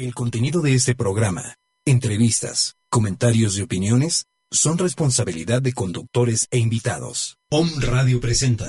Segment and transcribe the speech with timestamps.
[0.00, 7.36] El contenido de este programa, entrevistas, comentarios y opiniones son responsabilidad de conductores e invitados.
[7.50, 8.68] Om Radio presenta.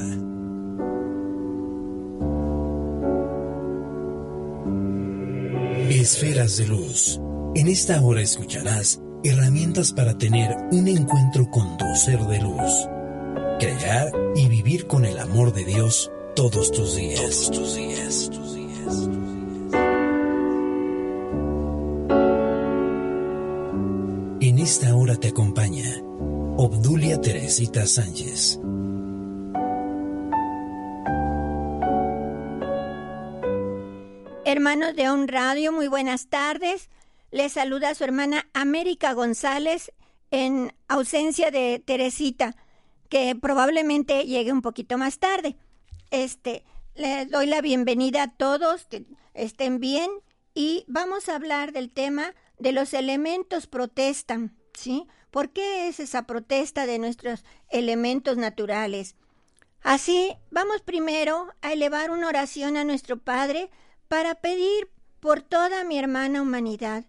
[5.92, 7.20] Esferas de luz.
[7.54, 12.74] En esta hora escucharás herramientas para tener un encuentro con tu ser de luz.
[13.60, 17.22] Crear y vivir con el amor de Dios todos tus días.
[17.22, 18.30] Todos tus días.
[18.32, 19.39] Tus días.
[24.60, 25.86] Esta hora te acompaña
[26.58, 28.60] Obdulia Teresita Sánchez.
[34.44, 36.90] Hermanos de On Radio, muy buenas tardes.
[37.32, 39.94] Les saluda su hermana América González
[40.30, 42.58] en ausencia de Teresita,
[43.08, 45.56] que probablemente llegue un poquito más tarde.
[46.12, 50.12] Este, les doy la bienvenida a todos, que estén bien
[50.54, 55.08] y vamos a hablar del tema de los elementos protestan, ¿sí?
[55.32, 59.16] ¿Por qué es esa protesta de nuestros elementos naturales?
[59.82, 63.70] Así, vamos primero a elevar una oración a nuestro Padre
[64.08, 64.90] para pedir
[65.20, 67.06] por toda mi hermana humanidad.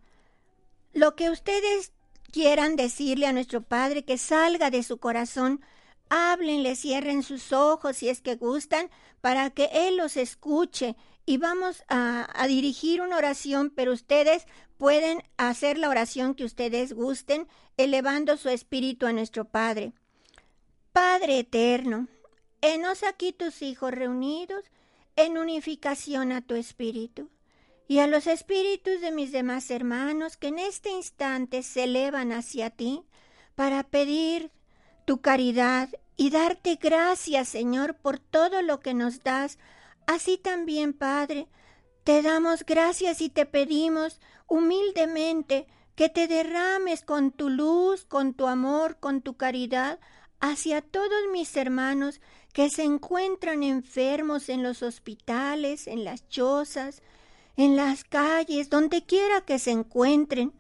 [0.93, 1.93] Lo que ustedes
[2.31, 5.61] quieran decirle a nuestro Padre que salga de su corazón,
[6.09, 8.91] háblenle, cierren sus ojos si es que gustan,
[9.21, 10.97] para que Él los escuche.
[11.27, 17.47] Y vamos a, dirigir una oración, pero ustedes pueden hacer la oración que ustedes gusten,
[17.77, 19.93] elevando su espíritu a nuestro Padre.
[20.93, 22.09] Padre eterno,
[22.61, 24.65] enos aquí tus hijos reunidos
[25.17, 27.31] en unificación a tu espíritu
[27.87, 32.71] y a los espíritus de mis demás hermanos que en este instante se elevan hacia
[32.71, 33.03] ti
[33.55, 34.51] para pedir
[35.05, 39.59] tu caridad y darte gracias, Señor, por todo lo que nos das.
[40.07, 41.49] Así también, Padre,
[42.05, 48.47] te damos gracias y te pedimos humildemente que te derrames con tu luz, con tu
[48.47, 50.01] amor, con tu caridad
[50.41, 52.21] hacia todos mis hermanos
[52.53, 57.03] que se encuentran enfermos en los hospitales, en las chozas,
[57.57, 60.53] en las calles, donde quiera que se encuentren,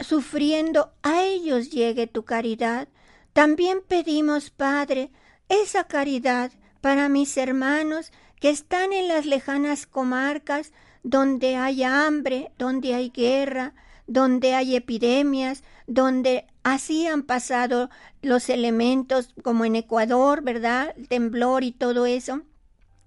[0.00, 2.88] sufriendo, a ellos llegue tu caridad.
[3.32, 5.10] También pedimos, Padre,
[5.48, 10.72] esa caridad para mis hermanos que están en las lejanas comarcas
[11.02, 13.74] donde hay hambre, donde hay guerra,
[14.06, 17.90] donde hay epidemias, donde así han pasado
[18.22, 20.94] los elementos como en Ecuador, ¿verdad?
[20.96, 22.42] El temblor y todo eso,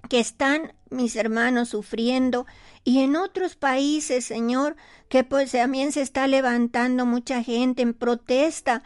[0.10, 2.46] que están mis hermanos sufriendo
[2.84, 4.76] y en otros países, Señor,
[5.10, 8.84] que pues también se está levantando mucha gente en protesta.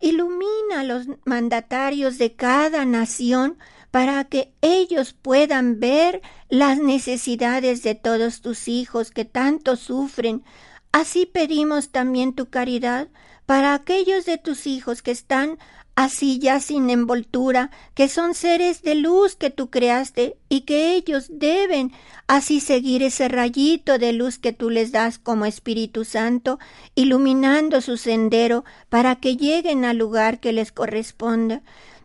[0.00, 3.58] Ilumina a los mandatarios de cada nación
[3.90, 10.44] para que ellos puedan ver las necesidades de todos tus hijos que tanto sufren.
[10.92, 13.08] Así pedimos también tu caridad
[13.46, 15.58] para aquellos de tus hijos que están
[15.96, 21.26] así ya sin envoltura, que son seres de luz que tú creaste y que ellos
[21.28, 21.92] deben
[22.26, 26.58] así seguir ese rayito de luz que tú les das como Espíritu Santo,
[26.94, 31.62] iluminando su sendero para que lleguen al lugar que les corresponda.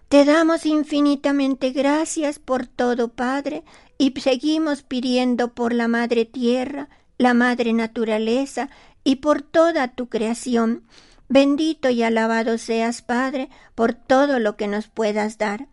[0.10, 3.64] Te damos infinitamente gracias por todo, Padre,
[3.98, 8.70] y seguimos pidiendo por la Madre Tierra, la Madre Naturaleza,
[9.04, 10.84] y por toda tu creación.
[11.28, 15.68] Bendito y alabado seas, Padre, por todo lo que nos puedas dar.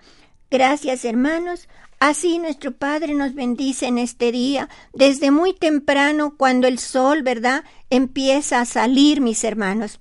[0.50, 1.68] Gracias, hermanos.
[1.98, 7.64] Así nuestro Padre nos bendice en este día, desde muy temprano, cuando el sol, ¿verdad?,
[7.90, 10.00] empieza a salir, mis hermanos.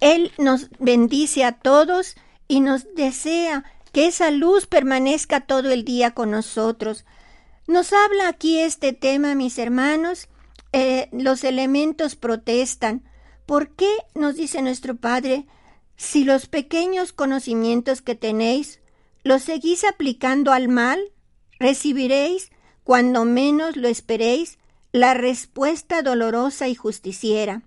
[0.00, 2.14] Él nos bendice a todos
[2.50, 3.62] y nos desea
[3.92, 7.04] que esa luz permanezca todo el día con nosotros.
[7.68, 10.26] Nos habla aquí este tema, mis hermanos.
[10.72, 13.04] Eh, los elementos protestan.
[13.46, 15.46] ¿Por qué, nos dice nuestro Padre,
[15.96, 18.80] si los pequeños conocimientos que tenéis
[19.22, 20.98] los seguís aplicando al mal,
[21.60, 22.50] recibiréis,
[22.82, 24.58] cuando menos lo esperéis,
[24.90, 27.62] la respuesta dolorosa y justiciera.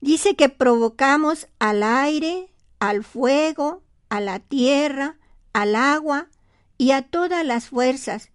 [0.00, 2.49] Dice que provocamos al aire,
[2.80, 5.18] al fuego, a la tierra,
[5.52, 6.28] al agua
[6.76, 8.30] y a todas las fuerzas.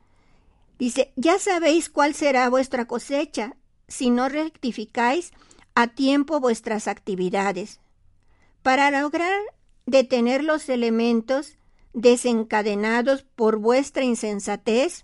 [0.80, 3.56] Dice, ya sabéis cuál será vuestra cosecha,
[3.88, 5.32] si no rectificáis
[5.74, 7.80] a tiempo vuestras actividades.
[8.62, 9.40] Para lograr
[9.86, 11.58] detener los elementos
[11.94, 15.04] desencadenados por vuestra insensatez,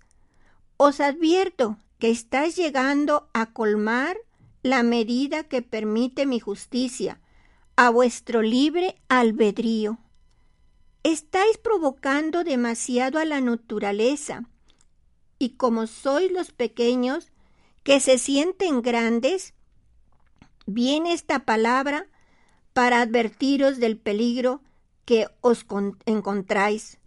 [0.78, 4.18] os advierto que estáis llegando a colmar
[4.64, 7.21] la medida que permite mi justicia,
[7.83, 9.98] a vuestro libre albedrío.
[11.01, 14.48] Estáis provocando demasiado a la naturaleza,
[15.39, 17.31] y como sois los pequeños
[17.81, 19.56] que se sienten grandes,
[20.68, 22.06] viene esta palabra
[22.74, 24.62] para advertiros del peligro
[25.06, 25.66] que os
[26.06, 27.00] encontráis.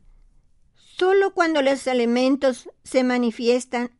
[0.74, 3.92] Solo cuando los elementos se manifiestan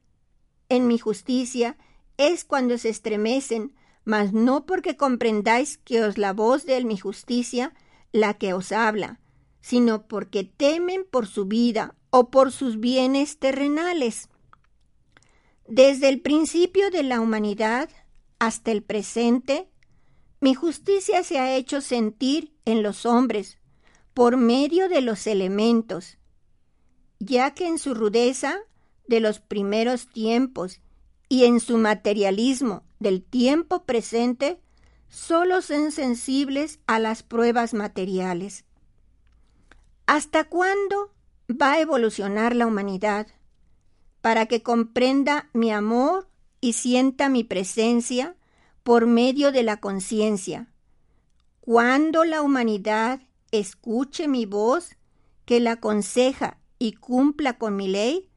[0.69, 1.77] en mi justicia
[2.17, 7.75] es cuando se estremecen, mas no porque comprendáis que os la voz de mi justicia
[8.12, 9.21] la que os habla,
[9.61, 14.29] sino porque temen por su vida o por sus bienes terrenales.
[15.67, 17.89] Desde el principio de la humanidad
[18.39, 19.69] hasta el presente,
[20.41, 23.59] mi justicia se ha hecho sentir en los hombres
[24.12, 26.19] por medio de los elementos,
[27.19, 28.59] ya que en su rudeza
[29.09, 30.81] de los primeros tiempos
[31.29, 34.61] y en su materialismo del tiempo presente,
[35.09, 38.65] solo son sensibles a las pruebas materiales.
[40.06, 41.12] ¿Hasta cuándo
[41.50, 43.26] va a evolucionar la humanidad?
[44.21, 46.29] Para que comprenda mi amor
[46.61, 48.37] y sienta mi presencia
[48.82, 50.69] por medio de la conciencia.
[51.61, 53.20] Cuando la humanidad
[53.50, 54.97] escuche mi voz,
[55.44, 58.29] que la aconseja y cumpla con mi ley,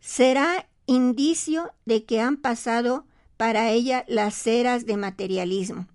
[0.00, 5.86] será indicio de que han pasado para ella las eras de materialismo.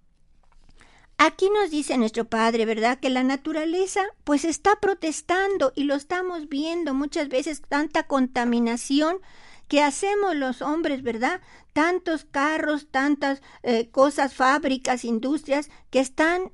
[1.18, 2.98] Aquí nos dice nuestro Padre, ¿verdad?
[3.00, 9.18] Que la naturaleza pues está protestando y lo estamos viendo muchas veces tanta contaminación
[9.68, 11.42] que hacemos los hombres, ¿verdad?
[11.74, 16.54] Tantos carros, tantas eh, cosas, fábricas, industrias que están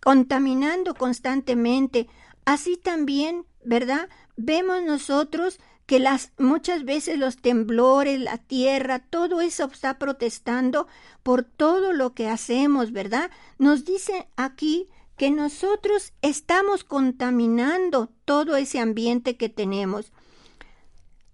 [0.00, 2.08] contaminando constantemente.
[2.46, 4.08] Así también, ¿verdad?
[4.36, 10.88] Vemos nosotros que las muchas veces los temblores, la tierra, todo eso está protestando
[11.22, 13.30] por todo lo que hacemos, ¿verdad?
[13.58, 20.12] Nos dice aquí que nosotros estamos contaminando todo ese ambiente que tenemos.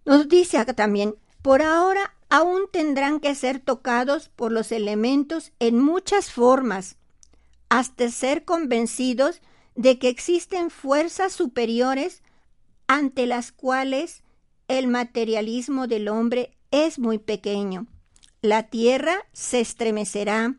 [0.04, 6.30] Nos dice también, por ahora aún tendrán que ser tocados por los elementos en muchas
[6.30, 6.96] formas,
[7.68, 9.40] hasta ser convencidos
[9.74, 12.22] de que existen fuerzas superiores
[12.86, 14.22] ante las cuales
[14.68, 17.86] el materialismo del hombre es muy pequeño.
[18.40, 20.56] La tierra se estremecerá,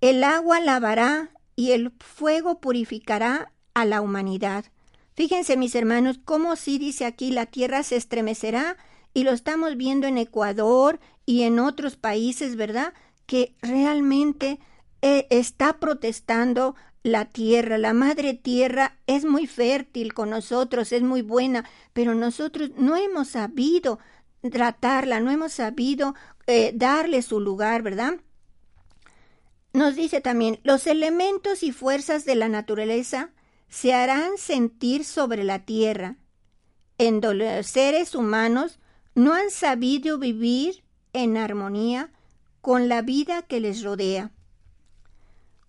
[0.00, 4.66] el agua lavará y el fuego purificará a la humanidad.
[5.14, 8.76] Fíjense mis hermanos, cómo si dice aquí la tierra se estremecerá
[9.14, 12.92] y lo estamos viendo en Ecuador y en otros países, ¿verdad?
[13.24, 14.60] Que realmente
[15.00, 16.76] eh, está protestando
[17.06, 22.70] la tierra, la madre tierra es muy fértil con nosotros, es muy buena, pero nosotros
[22.76, 24.00] no hemos sabido
[24.50, 26.16] tratarla, no hemos sabido
[26.48, 28.14] eh, darle su lugar, ¿verdad?
[29.72, 33.30] Nos dice también, los elementos y fuerzas de la naturaleza
[33.68, 36.16] se harán sentir sobre la tierra.
[36.98, 38.80] En los seres humanos
[39.14, 40.82] no han sabido vivir
[41.12, 42.10] en armonía
[42.62, 44.32] con la vida que les rodea.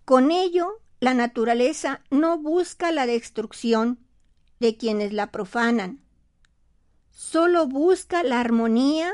[0.03, 4.00] Con ello la naturaleza no busca la destrucción
[4.60, 6.01] de quienes la profanan,
[7.12, 9.12] solo busca la armonía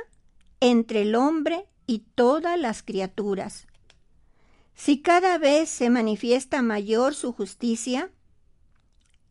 [0.59, 3.67] entre el hombre y todas las criaturas.
[4.75, 8.09] Si cada vez se manifiesta mayor su justicia,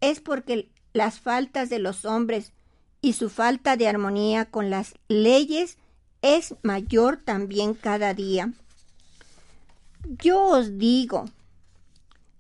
[0.01, 2.53] es porque las faltas de los hombres
[3.01, 5.79] y su falta de armonía con las leyes
[6.21, 8.53] es mayor también cada día.
[10.05, 11.25] Yo os digo,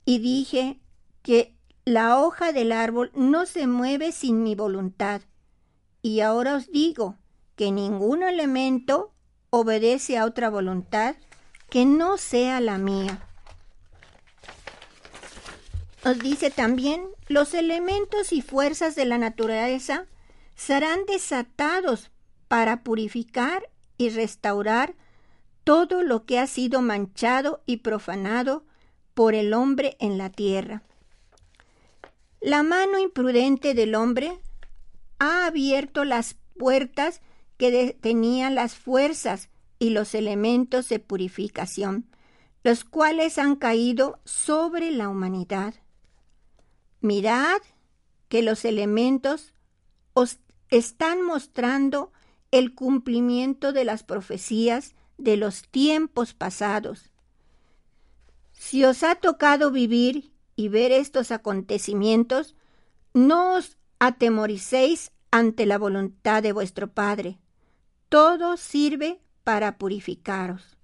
[0.04, 0.80] y dije
[1.22, 1.54] que
[1.84, 5.22] la hoja del árbol no se mueve sin mi voluntad.
[6.00, 7.16] Y ahora os digo
[7.56, 9.12] que ningún elemento
[9.50, 11.16] obedece a otra voluntad
[11.68, 13.26] que no sea la mía.
[16.04, 20.06] Os dice también, los elementos y fuerzas de la naturaleza
[20.56, 22.10] serán desatados
[22.48, 24.94] para purificar y restaurar
[25.64, 28.64] todo lo que ha sido manchado y profanado
[29.14, 30.82] por el hombre en la tierra.
[32.40, 34.38] La mano imprudente del hombre
[35.18, 37.20] ha abierto las puertas
[37.56, 42.06] que detenían las fuerzas y los elementos de purificación,
[42.64, 45.74] los cuales han caído sobre la humanidad.
[47.00, 47.60] Mirad
[48.28, 49.54] que los elementos
[50.14, 50.38] os
[50.70, 52.12] están mostrando
[52.50, 57.11] el cumplimiento de las profecías de los tiempos pasados.
[58.64, 62.54] Si os ha tocado vivir y ver estos acontecimientos,
[63.12, 67.40] no os atemoricéis ante la voluntad de vuestro Padre.
[68.08, 70.78] Todo sirve para purificaros.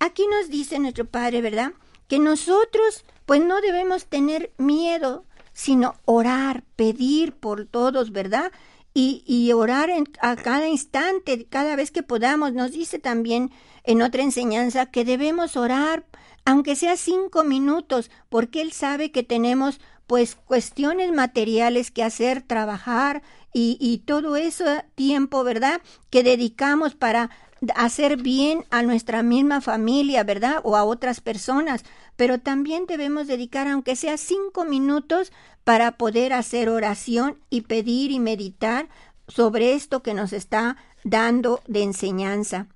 [0.00, 1.74] Aquí nos dice nuestro Padre, ¿verdad?
[2.08, 8.50] Que nosotros pues no debemos tener miedo, sino orar, pedir por todos, ¿verdad?
[8.94, 9.90] Y, orar
[10.22, 12.54] a cada instante, cada vez que podamos.
[12.54, 13.50] Nos dice también
[13.82, 16.06] en otra enseñanza que debemos orar,
[16.44, 23.22] aunque sea cinco minutos, porque Él sabe que tenemos pues cuestiones materiales que hacer, trabajar
[23.52, 25.80] y, y todo ese tiempo, ¿verdad?
[26.10, 27.30] Que dedicamos para
[27.74, 30.60] hacer bien a nuestra misma familia, ¿verdad?
[30.64, 31.84] O a otras personas.
[32.16, 35.32] Pero también debemos dedicar, aunque sea cinco minutos,
[35.64, 38.88] para poder hacer oración y pedir y meditar
[39.28, 42.66] sobre esto que nos está dando de enseñanza.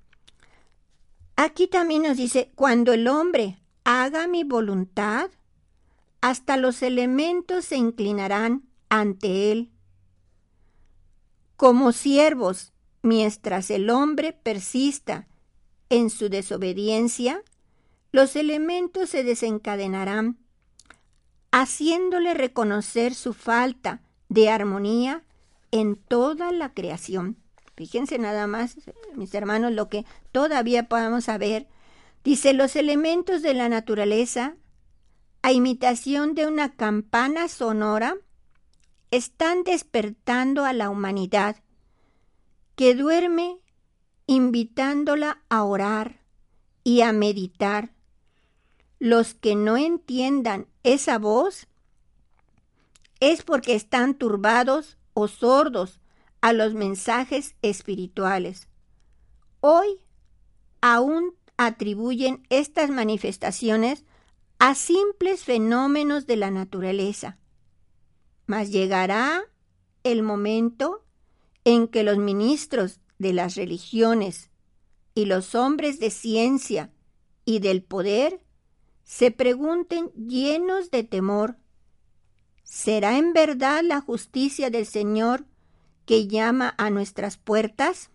[1.35, 5.29] Aquí también nos dice, cuando el hombre haga mi voluntad,
[6.21, 9.71] hasta los elementos se inclinarán ante él.
[11.55, 15.27] Como siervos, mientras el hombre persista
[15.89, 17.43] en su desobediencia,
[18.11, 20.37] los elementos se desencadenarán,
[21.51, 25.23] haciéndole reconocer su falta de armonía
[25.71, 27.37] en toda la creación.
[27.75, 28.75] Fíjense nada más,
[29.15, 31.67] mis hermanos, lo que todavía podemos saber.
[32.23, 34.55] Dice, los elementos de la naturaleza
[35.41, 38.17] a imitación de una campana sonora,
[39.11, 41.57] están despertando a la humanidad,
[42.75, 43.57] que duerme
[44.27, 46.21] invitándola a orar
[46.83, 47.93] y a meditar.
[48.99, 51.67] Los que no entiendan esa voz
[53.19, 55.99] es porque están turbados o sordos
[56.41, 58.67] a los mensajes espirituales.
[59.61, 60.01] Hoy
[60.81, 64.05] aún atribuyen estas manifestaciones
[64.59, 67.37] a simples fenómenos de la naturaleza.
[68.45, 69.43] Mas llegará
[70.05, 71.03] el momento
[71.65, 74.51] en que los ministros de las religiones
[75.13, 76.93] y los hombres de ciencia
[77.43, 78.41] y del poder
[79.03, 81.57] se pregunten llenos de temor,
[82.63, 85.43] ¿será en verdad la justicia del Señor
[86.05, 88.11] que llama a nuestras puertas?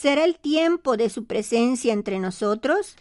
[0.00, 2.94] ¿Será el tiempo de su presencia entre nosotros?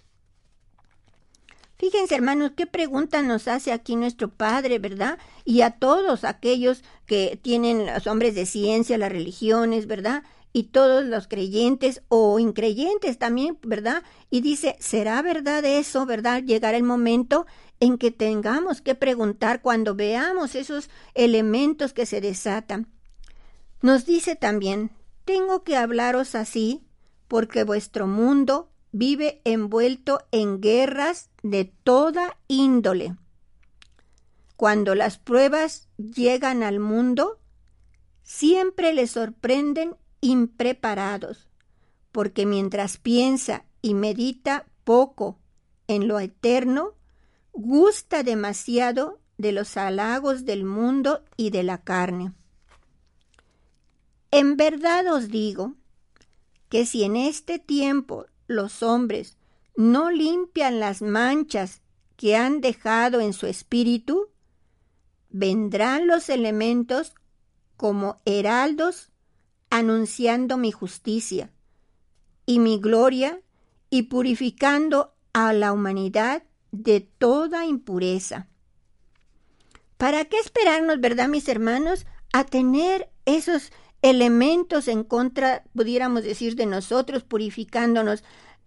[1.78, 5.20] Fíjense, hermanos, qué pregunta nos hace aquí nuestro Padre, ¿verdad?
[5.46, 10.24] Y a todos aquellos que tienen los hombres de ciencia, las religiones, ¿verdad?
[10.54, 14.02] Y todos los creyentes o increyentes también, ¿verdad?
[14.32, 16.42] Y dice, ¿será verdad eso, verdad?
[16.42, 17.46] Llegará el momento
[17.80, 22.88] en que tengamos que preguntar cuando veamos esos elementos que se desatan.
[23.84, 24.90] Nos dice también,
[25.26, 26.87] tengo que hablaros así
[27.28, 33.16] porque vuestro mundo vive envuelto en guerras de toda índole.
[34.56, 37.40] Cuando las pruebas llegan al mundo,
[38.24, 41.48] siempre le sorprenden impreparados,
[42.12, 45.38] porque mientras piensa y medita poco
[45.88, 46.96] en lo eterno,
[47.54, 52.34] gusta demasiado de los halagos del mundo y de la carne.
[54.32, 55.76] En verdad os digo
[56.70, 59.38] que si en este tiempo los hombres
[59.76, 61.82] no limpian las manchas
[62.16, 64.30] que han dejado en su espíritu,
[65.30, 67.14] vendrán los elementos
[67.78, 69.12] como heraldos
[69.70, 71.52] anunciando mi justicia
[72.46, 73.42] y mi gloria
[73.90, 78.48] y purificando a la humanidad de toda impureza.
[79.98, 83.72] ¿Para qué esperarnos, verdad, mis hermanos, a tener esos
[84.02, 88.24] elementos en contra, pudiéramos decir, de nosotros, purificándonos.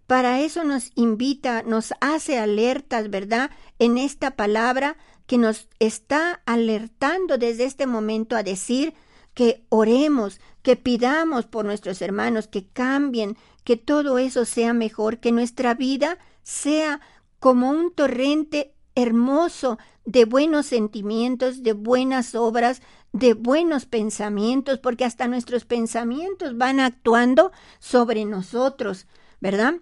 [0.07, 3.51] Para eso nos invita, nos hace alertas, ¿verdad?
[3.79, 8.93] En esta palabra que nos está alertando desde este momento a decir
[9.33, 15.31] que oremos, que pidamos por nuestros hermanos, que cambien, que todo eso sea mejor, que
[15.31, 16.99] nuestra vida sea
[17.39, 22.81] como un torrente hermoso de buenos sentimientos, de buenas obras,
[23.13, 29.07] de buenos pensamientos, porque hasta nuestros pensamientos van actuando sobre nosotros,
[29.39, 29.75] ¿verdad?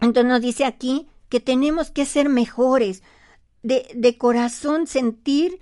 [0.00, 3.02] Entonces nos dice aquí que tenemos que ser mejores,
[3.62, 5.60] de, de corazón sentir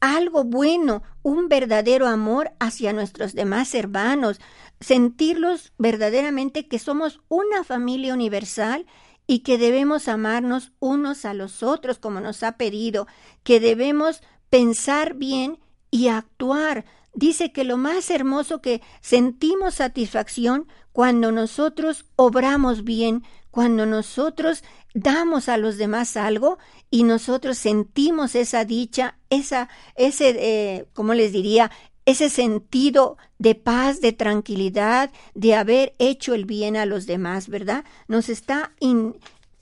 [0.00, 4.40] algo bueno, un verdadero amor hacia nuestros demás hermanos,
[4.80, 8.86] sentirlos verdaderamente que somos una familia universal
[9.26, 13.06] y que debemos amarnos unos a los otros como nos ha pedido,
[13.42, 15.58] que debemos pensar bien
[15.90, 16.84] y actuar
[17.16, 24.62] dice que lo más hermoso que sentimos satisfacción cuando nosotros obramos bien, cuando nosotros
[24.94, 26.58] damos a los demás algo
[26.90, 31.70] y nosotros sentimos esa dicha, esa, ese, eh, ¿cómo les diría?
[32.06, 37.84] Ese sentido de paz, de tranquilidad, de haber hecho el bien a los demás, ¿verdad?
[38.08, 38.72] Nos está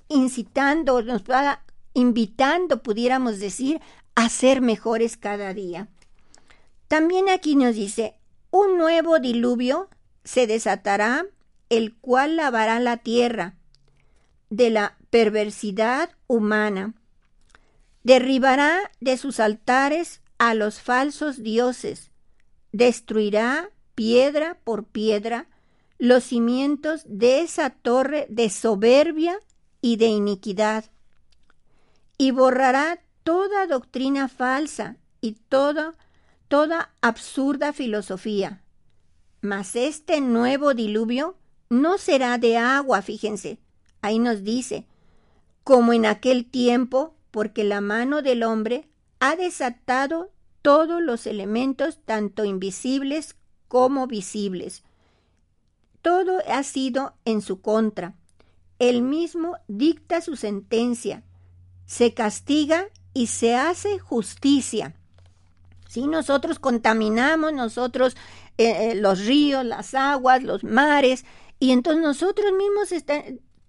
[0.08, 3.80] incitando, nos va invitando, pudiéramos decir,
[4.14, 5.88] a ser mejores cada día.
[6.86, 8.14] También aquí nos dice,
[8.50, 9.88] un nuevo diluvio
[10.22, 11.26] se desatará,
[11.70, 13.56] el cual lavará la tierra
[14.50, 16.94] de la perversidad humana.
[18.02, 22.10] Derribará de sus altares a los falsos dioses,
[22.74, 25.46] destruirá piedra por piedra
[25.96, 29.38] los cimientos de esa torre de soberbia
[29.80, 30.84] y de iniquidad,
[32.18, 35.94] y borrará toda doctrina falsa y toda,
[36.48, 38.64] toda absurda filosofía.
[39.40, 41.36] Mas este nuevo diluvio
[41.70, 43.60] no será de agua, fíjense,
[44.02, 44.88] ahí nos dice,
[45.62, 48.88] como en aquel tiempo, porque la mano del hombre
[49.20, 50.32] ha desatado
[50.64, 53.36] todos los elementos, tanto invisibles
[53.68, 54.82] como visibles.
[56.00, 58.14] Todo ha sido en su contra.
[58.78, 61.22] Él mismo dicta su sentencia,
[61.84, 64.94] se castiga y se hace justicia.
[65.86, 68.16] Si nosotros contaminamos, nosotros
[68.56, 71.26] eh, eh, los ríos, las aguas, los mares,
[71.60, 72.88] y entonces nosotros mismos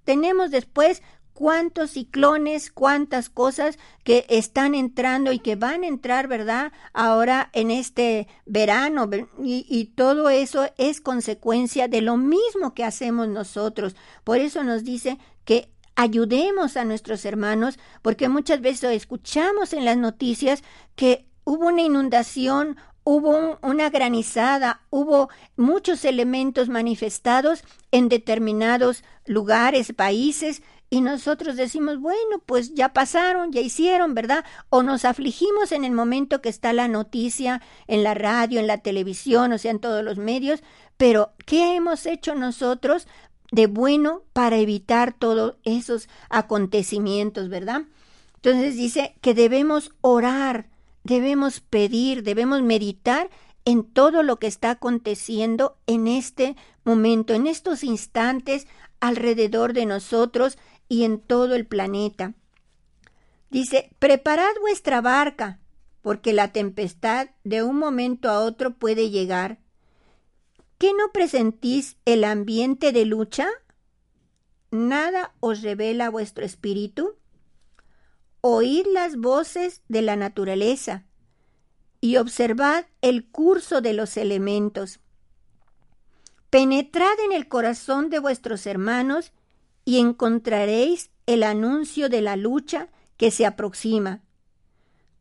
[0.06, 1.04] tenemos después
[1.36, 6.72] cuántos ciclones, cuántas cosas que están entrando y que van a entrar, ¿verdad?
[6.94, 9.10] Ahora en este verano
[9.44, 13.98] y, y, todo eso es consecuencia de lo mismo que hacemos nosotros.
[14.24, 19.98] Por eso nos dice que ayudemos a nuestros hermanos, porque muchas veces escuchamos en las
[19.98, 20.64] noticias
[20.96, 30.64] que hubo una inundación, hubo una granizada, hubo muchos elementos manifestados en determinados lugares, países,
[30.96, 34.46] y nosotros decimos, bueno, pues ya pasaron, ya hicieron, ¿verdad?
[34.70, 38.78] O nos afligimos en el momento que está la noticia en la radio, en la
[38.78, 40.64] televisión, o sea, en todos los medios,
[40.96, 43.10] pero ¿qué hemos hecho nosotros
[43.52, 47.82] de bueno para evitar todos esos acontecimientos, ¿verdad?
[48.36, 50.70] Entonces dice que debemos orar,
[51.04, 53.30] debemos pedir, debemos meditar
[53.66, 56.56] en todo lo que está aconteciendo en este
[56.86, 58.66] momento, en estos instantes
[59.02, 62.34] alrededor de nosotros y en todo el planeta.
[63.50, 65.60] Dice, preparad vuestra barca,
[66.02, 69.60] porque la tempestad de un momento a otro puede llegar
[70.78, 73.48] ¿Qué no presentís el ambiente de lucha?
[74.72, 77.16] ¿Nada os revela vuestro espíritu?
[78.42, 81.06] Oíd las voces de la naturaleza
[82.02, 85.00] y observad el curso de los elementos.
[86.50, 89.32] Penetrad en el corazón de vuestros hermanos
[89.86, 94.22] y encontraréis el anuncio de la lucha que se aproxima.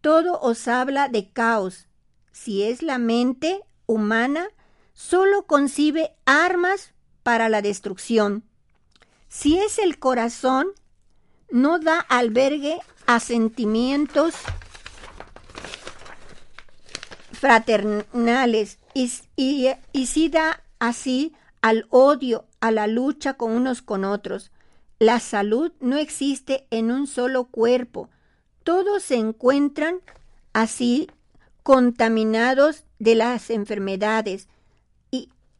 [0.00, 1.86] Todo os habla de caos.
[2.32, 4.48] Si es la mente humana,
[4.92, 8.44] solo concibe armas para la destrucción.
[9.28, 10.68] Si es el corazón,
[11.50, 14.34] no da albergue a sentimientos
[17.32, 24.50] fraternales y, y, si da así al odio, a la lucha con unos con otros.
[24.98, 28.08] La salud no existe en un solo cuerpo.
[28.62, 30.00] Todos se encuentran
[30.52, 31.10] así
[31.62, 34.48] contaminados de las enfermedades,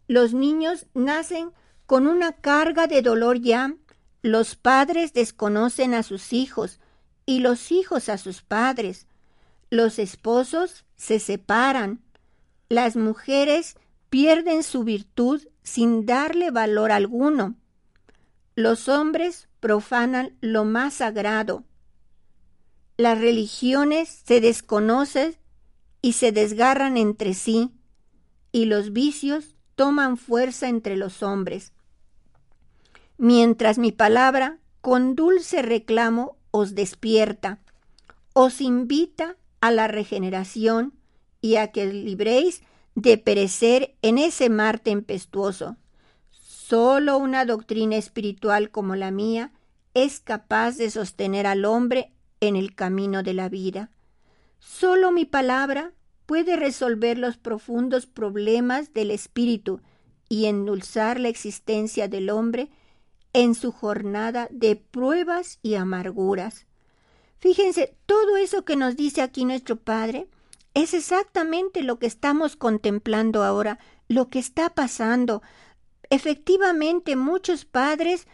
[0.07, 1.53] los niños nacen
[1.87, 3.75] con una carga de dolor ya.
[4.23, 6.81] Los padres desconocen a sus hijos
[7.27, 9.07] y los hijos a sus padres.
[9.71, 12.03] Los esposos se separan.
[12.69, 13.77] Las mujeres
[14.11, 17.55] pierden su virtud sin darle valor alguno.
[18.57, 21.65] Los hombres profanan lo más sagrado.
[22.97, 25.37] Las religiones se desconocen
[26.01, 27.73] y se desgarran entre sí,
[28.53, 31.73] y los vicios toman fuerza entre los hombres.
[33.17, 37.59] Mientras mi palabra con dulce reclamo os despierta,
[38.33, 40.95] os invita a la regeneración
[41.41, 42.63] y a que libréis
[42.95, 45.77] de perecer en ese mar tempestuoso.
[46.75, 49.53] Solo una doctrina espiritual como la mía
[49.95, 52.11] es capaz de sostener al hombre
[52.41, 53.93] en el camino de la vida.
[54.59, 55.93] Solo mi palabra
[56.27, 59.83] puede resolver los profundos problemas del espíritu
[60.29, 62.71] y endulzar la existencia del hombre
[63.33, 66.67] en su jornada de pruebas y amarguras.
[67.39, 70.27] Fíjense, todo eso que nos dice aquí nuestro Padre
[70.75, 75.41] es exactamente lo que estamos contemplando ahora, lo que está pasando.
[76.15, 78.29] Efectivamente, muchos padres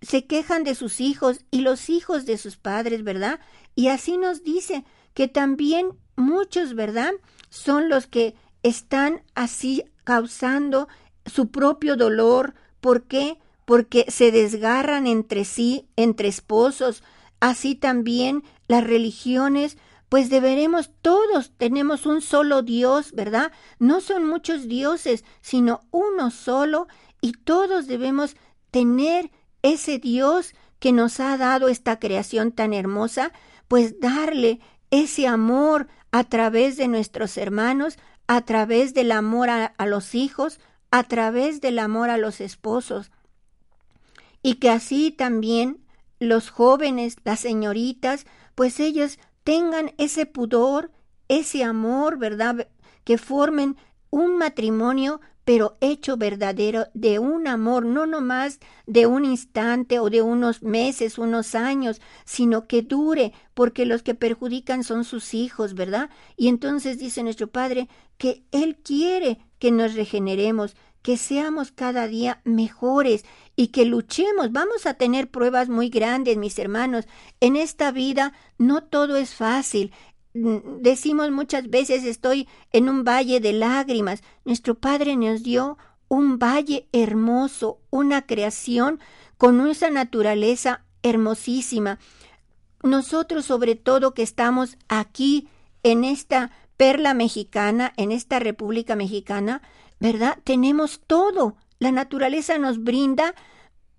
[0.00, 3.38] se quejan de sus hijos y los hijos de sus padres, ¿verdad?
[3.74, 7.12] Y así nos dice que también muchos, ¿verdad?
[7.50, 10.88] Son los que están así causando
[11.26, 12.54] su propio dolor.
[12.80, 13.36] ¿Por qué?
[13.66, 17.02] Porque se desgarran entre sí, entre esposos.
[17.40, 19.76] Así también las religiones,
[20.12, 23.50] pues deberemos todos, tenemos un solo Dios, ¿verdad?
[23.78, 26.86] No son muchos dioses, sino uno solo,
[27.22, 28.36] y todos debemos
[28.70, 29.30] tener
[29.62, 33.32] ese Dios que nos ha dado esta creación tan hermosa,
[33.68, 37.96] pues darle ese amor a través de nuestros hermanos,
[38.26, 43.10] a través del amor a, los hijos, a través del amor a los esposos.
[44.42, 45.78] Y que así también
[46.18, 50.90] los jóvenes, las señoritas, pues ellos tengan ese pudor,
[51.28, 52.68] ese amor, ¿verdad?
[53.04, 53.76] Que formen
[54.10, 60.22] un matrimonio pero hecho verdadero de un amor, no nomás de un instante o de
[60.22, 66.10] unos meses, unos años, sino que dure, porque los que perjudican son sus hijos, ¿verdad?
[66.36, 72.40] Y entonces dice nuestro Padre que Él quiere que nos regeneremos, que seamos cada día
[72.44, 73.24] mejores
[73.56, 74.52] y que luchemos.
[74.52, 77.06] Vamos a tener pruebas muy grandes, mis hermanos.
[77.40, 79.92] En esta vida no todo es fácil.
[80.34, 84.22] Mm, decimos muchas veces estoy en un valle de lágrimas.
[84.44, 85.76] Nuestro Padre nos dio
[86.08, 89.00] un valle hermoso, una creación
[89.38, 91.98] con esa naturaleza hermosísima.
[92.82, 95.48] Nosotros sobre todo que estamos aquí
[95.82, 99.62] en esta perla mexicana, en esta República Mexicana,
[100.00, 100.38] ¿verdad?
[100.44, 101.56] Tenemos todo.
[101.82, 103.34] La naturaleza nos brinda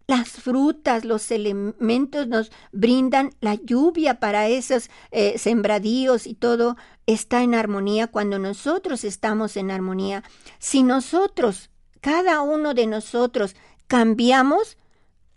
[0.08, 7.44] las frutas, los elementos nos brindan la lluvia para esos eh, sembradíos y todo está
[7.44, 10.24] en armonía cuando nosotros estamos en armonía.
[10.60, 13.54] Si nosotros, cada uno de nosotros,
[13.88, 14.78] cambiamos,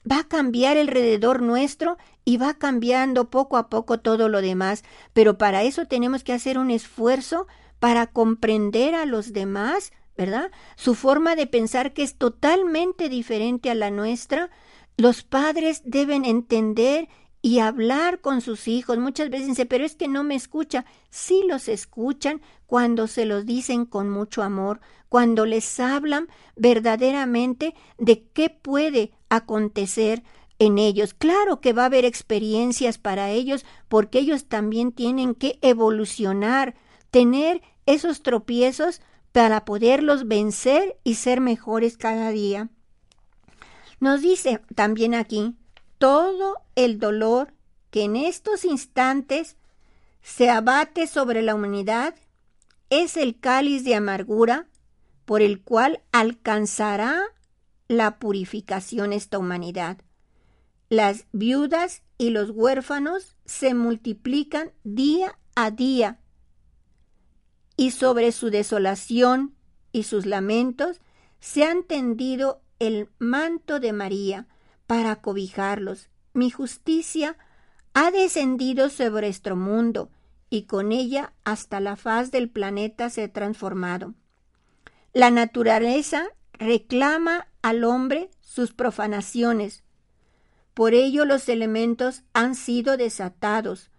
[0.09, 4.85] va a cambiar alrededor nuestro y va cambiando poco a poco todo lo demás.
[5.13, 7.49] Pero para eso tenemos que hacer un esfuerzo
[7.81, 10.51] para comprender a los demás, ¿verdad?
[10.77, 14.51] Su forma de pensar que es totalmente diferente a la nuestra.
[14.97, 17.09] Los padres deben entender
[17.43, 18.99] y hablar con sus hijos.
[18.99, 20.85] Muchas veces dicen, pero es que no me escucha.
[21.11, 28.27] Sí los escuchan cuando se los dicen con mucho amor, cuando les hablan verdaderamente de
[28.33, 30.25] qué puede acontecer
[30.59, 31.15] en ellos.
[31.15, 36.75] Claro que va a haber experiencias para ellos porque ellos también tienen que evolucionar,
[37.11, 39.01] tener esos tropiezos
[39.37, 42.71] para poderlos vencer y ser mejores cada día.
[44.01, 45.55] Nos dice también aquí,
[45.99, 47.53] todo el dolor
[47.91, 49.59] que en estos instantes
[50.23, 52.15] se abate sobre la humanidad
[52.89, 54.69] es el cáliz de amargura
[55.27, 57.21] por el cual alcanzará
[57.89, 59.99] la purificación esta humanidad.
[60.89, 66.21] Las viudas y los huérfanos se multiplican día a día
[67.77, 69.55] y sobre su desolación
[69.93, 71.01] y sus lamentos
[71.41, 74.47] se han tendido el manto de María
[74.87, 76.09] para cobijarlos.
[76.33, 77.37] Mi justicia
[77.95, 80.11] ha descendido sobre nuestro mundo
[80.51, 84.15] y con ella hasta la faz del planeta se ha transformado.
[85.13, 89.83] La naturaleza reclama al hombre sus profanaciones.
[90.75, 93.91] Por ello los elementos han sido desatados.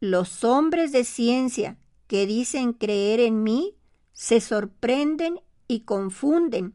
[0.00, 3.74] Los hombres de ciencia que dicen creer en mí
[4.12, 6.74] se sorprenden y confunden.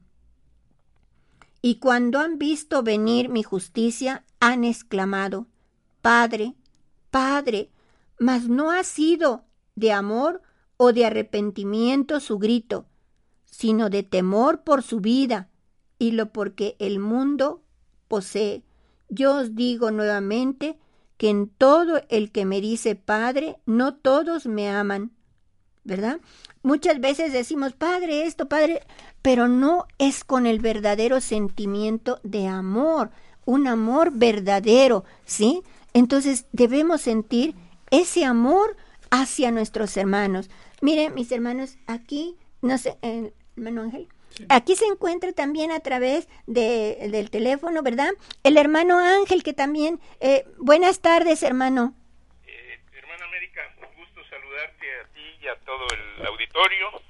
[1.62, 5.48] Y cuando han visto venir mi justicia, han exclamado,
[6.02, 6.56] Padre,
[7.12, 7.70] Padre,
[8.20, 9.44] mas no ha sido
[9.76, 10.42] de amor
[10.78, 12.86] o de arrepentimiento su grito,
[13.46, 15.50] sino de temor por su vida
[16.00, 17.62] y lo porque el mundo
[18.08, 18.64] posee.
[19.10, 20.80] Yo os digo nuevamente
[21.18, 25.12] que en todo el que me dice Padre, no todos me aman,
[25.84, 26.20] ¿verdad?
[26.64, 28.82] Muchas veces decimos, Padre, esto, Padre,
[29.22, 33.12] pero no es con el verdadero sentimiento de amor,
[33.46, 35.64] un amor verdadero, ¿sí?
[35.94, 37.56] Entonces debemos sentir
[37.90, 38.78] ese amor
[39.10, 40.50] hacia nuestros hermanos.
[40.82, 44.08] Miren, mis hermanos, aquí, no sé, hermano Ángel,
[44.50, 48.12] aquí se encuentra también a través de, del teléfono, ¿verdad?
[48.44, 51.94] El hermano Ángel, que también, eh, buenas tardes, hermano.
[52.48, 57.02] Eh, hermana América, un gusto saludarte a ti y a todo el auditorio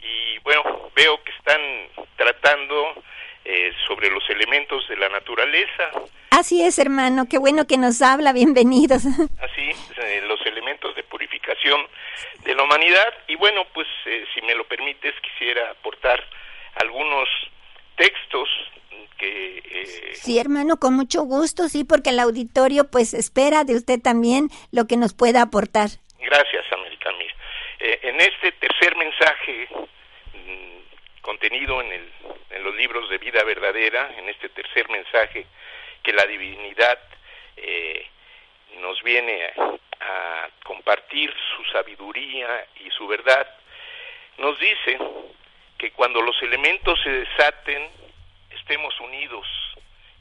[0.00, 1.60] y bueno, veo que están
[2.16, 3.02] tratando
[3.44, 5.90] eh, sobre los elementos de la naturaleza.
[6.30, 9.04] Así es, hermano, qué bueno que nos habla, bienvenidos.
[9.40, 9.70] Así,
[10.02, 11.80] eh, los elementos de purificación
[12.44, 13.12] de la humanidad.
[13.26, 16.22] Y bueno, pues eh, si me lo permites, quisiera aportar
[16.76, 17.28] algunos
[17.96, 18.48] textos
[19.18, 19.58] que...
[19.58, 24.48] Eh, sí, hermano, con mucho gusto, sí, porque el auditorio pues espera de usted también
[24.70, 25.88] lo que nos pueda aportar.
[26.20, 27.34] Gracias, América Mía.
[27.80, 29.68] Eh, en este tercer mensaje
[30.34, 32.10] mm, contenido en,
[32.62, 35.46] los libros de vida verdadera, en este tercer mensaje
[36.02, 36.98] que la divinidad
[37.56, 38.04] eh,
[38.78, 39.52] nos viene
[40.00, 43.48] a, compartir su sabiduría y su verdad,
[44.38, 44.98] nos dice
[45.78, 47.88] que cuando los elementos se desaten,
[48.50, 49.46] estemos unidos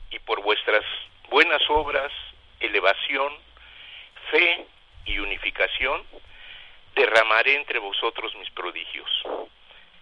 [0.10, 0.84] y por vuestras
[1.30, 2.12] buenas obras,
[2.60, 3.34] elevación,
[4.32, 4.65] fe
[5.06, 6.04] y unificación,
[6.98, 9.10] derramaré entre vosotros mis prodigios.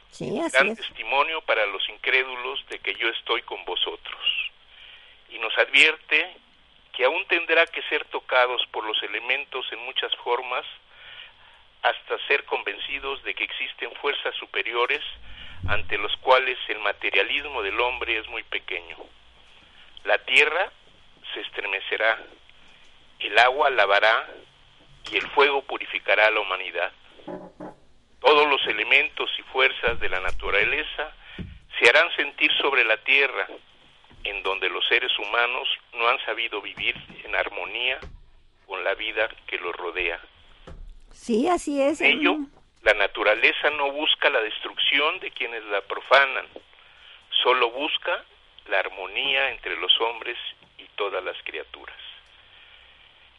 [0.10, 4.51] Sí, Gran testimonio para los incrédulos de que yo estoy con vosotros.
[5.29, 6.38] Y nos advierte
[6.93, 10.65] que aún tendrá que ser tocados por los elementos en muchas formas
[11.81, 15.01] hasta ser convencidos de que existen fuerzas superiores
[15.67, 18.97] ante los cuales el materialismo del hombre es muy pequeño.
[20.05, 20.71] La tierra
[21.34, 22.23] se estremecerá,
[23.19, 24.27] el agua lavará
[25.11, 26.91] y el fuego purificará a la humanidad.
[28.19, 31.13] Todos los elementos y fuerzas de la naturaleza
[31.79, 33.47] se harán sentir sobre la tierra,
[34.23, 37.99] en donde los seres humanos no han sabido vivir en armonía
[38.65, 40.19] con la vida que los rodea.
[41.11, 42.01] Sí, así es.
[42.01, 42.37] Ello,
[42.81, 46.47] la naturaleza no busca la destrucción de quienes la profanan,
[47.43, 48.23] solo busca
[48.67, 50.37] la armonía entre los hombres
[50.77, 51.97] y todas las criaturas.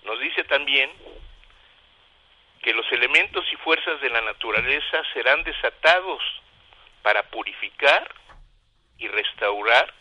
[0.05, 0.90] Nos dice también
[2.66, 6.20] que los elementos y fuerzas de la naturaleza serán desatados
[7.00, 8.12] para purificar
[8.98, 9.94] y restaurar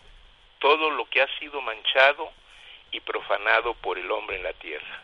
[0.57, 2.33] todo lo que ha sido manchado
[2.89, 5.03] y profanado por el hombre en la tierra.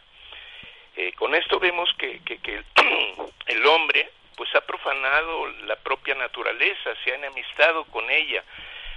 [0.95, 2.63] Eh, con esto vemos que, que,
[3.45, 8.43] el hombre pues ha profanado la propia naturaleza, se ha enemistado con ella,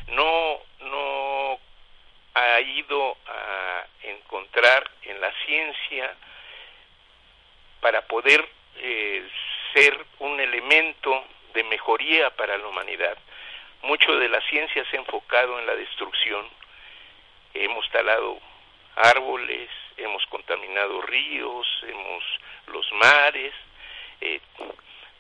[0.07, 1.59] no, no
[2.33, 6.17] ha ido a encontrar en la ciencia
[7.85, 8.43] para poder
[8.79, 9.29] eh,
[9.75, 13.19] ser un elemento de mejoría para la humanidad.
[13.83, 16.49] Mucho de la ciencia se ha enfocado en la destrucción.
[17.53, 18.41] Hemos talado
[18.97, 19.69] árboles,
[19.99, 22.25] hemos contaminado ríos, hemos
[22.69, 23.53] los mares.
[24.23, 24.41] Eh,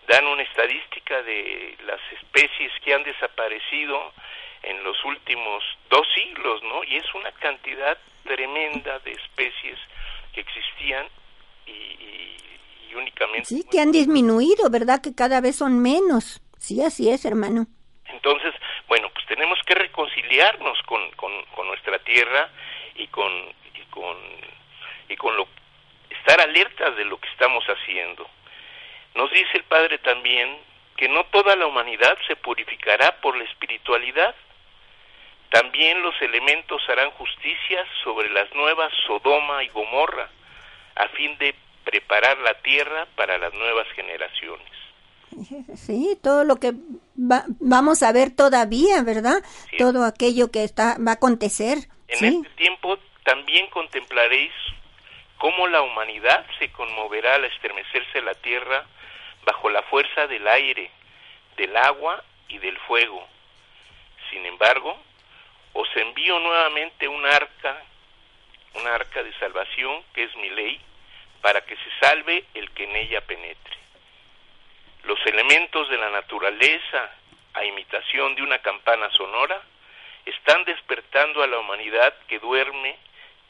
[0.09, 4.15] dan una estadística de las especies que han desaparecido
[4.63, 6.83] en los últimos dos siglos, ¿no?
[6.85, 9.79] Y es una cantidad tremenda de especies
[10.33, 11.07] que existían
[11.67, 12.25] y,
[12.97, 13.47] únicamente...
[13.47, 15.01] Sí, que han disminuido, ¿verdad?
[15.03, 16.43] Que cada vez son menos.
[16.59, 17.67] Sí, así es, hermano.
[18.07, 18.55] Entonces,
[18.89, 22.49] bueno, pues tenemos que reconciliarnos con, con, nuestra tierra
[22.95, 23.33] y con,
[23.75, 24.17] y con,
[25.09, 25.49] y con lo,
[26.11, 28.29] estar alertas de lo que estamos haciendo.
[29.15, 30.59] Nos dice el Padre también
[30.97, 34.35] que no toda la humanidad se purificará por la espiritualidad.
[35.51, 40.29] También los elementos harán justicia sobre las nuevas Sodoma y Gomorra,
[40.97, 41.55] a fin de
[41.85, 44.69] preparar la tierra para las nuevas generaciones.
[45.77, 46.73] Sí, todo lo que
[47.15, 49.43] vamos a ver todavía, ¿verdad?
[49.79, 51.79] Todo aquello que está va a acontecer.
[52.09, 54.53] En este tiempo también contemplaréis
[55.39, 58.87] cómo la humanidad se conmoverá al estremecerse la tierra
[59.45, 60.91] bajo la fuerza del aire,
[61.57, 63.27] del agua y del fuego.
[64.31, 64.97] Sin embargo,
[65.73, 67.83] os envío nuevamente un arca,
[68.75, 70.81] un arca de salvación que es mi ley,
[71.45, 73.77] para que se salve el que en ella penetre.
[75.05, 77.11] Los elementos de la naturaleza,
[77.53, 79.61] a imitación de una campana sonora,
[80.25, 82.97] están despertando a la humanidad que duerme,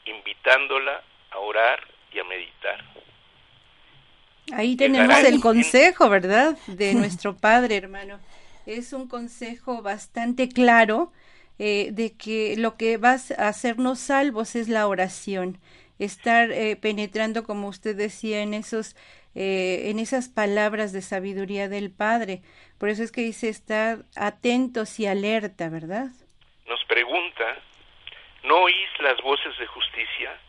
[0.03, 2.83] invitándola a orar y a meditar.
[4.51, 6.57] Ahí tenemos el consejo, ¿verdad?
[6.67, 8.19] De nuestro Padre, hermano.
[8.65, 11.13] Es un consejo bastante claro
[11.59, 15.59] eh, de que lo que va a hacernos salvos es la oración,
[15.99, 18.95] estar eh, penetrando, como usted decía, en esos
[19.37, 22.41] eh, en esas palabras de sabiduría del Padre.
[22.79, 26.07] Por eso es que dice estar atentos y alerta, ¿verdad?
[26.67, 27.57] Nos pregunta,
[28.43, 30.39] ¿no oís las voces de justicia?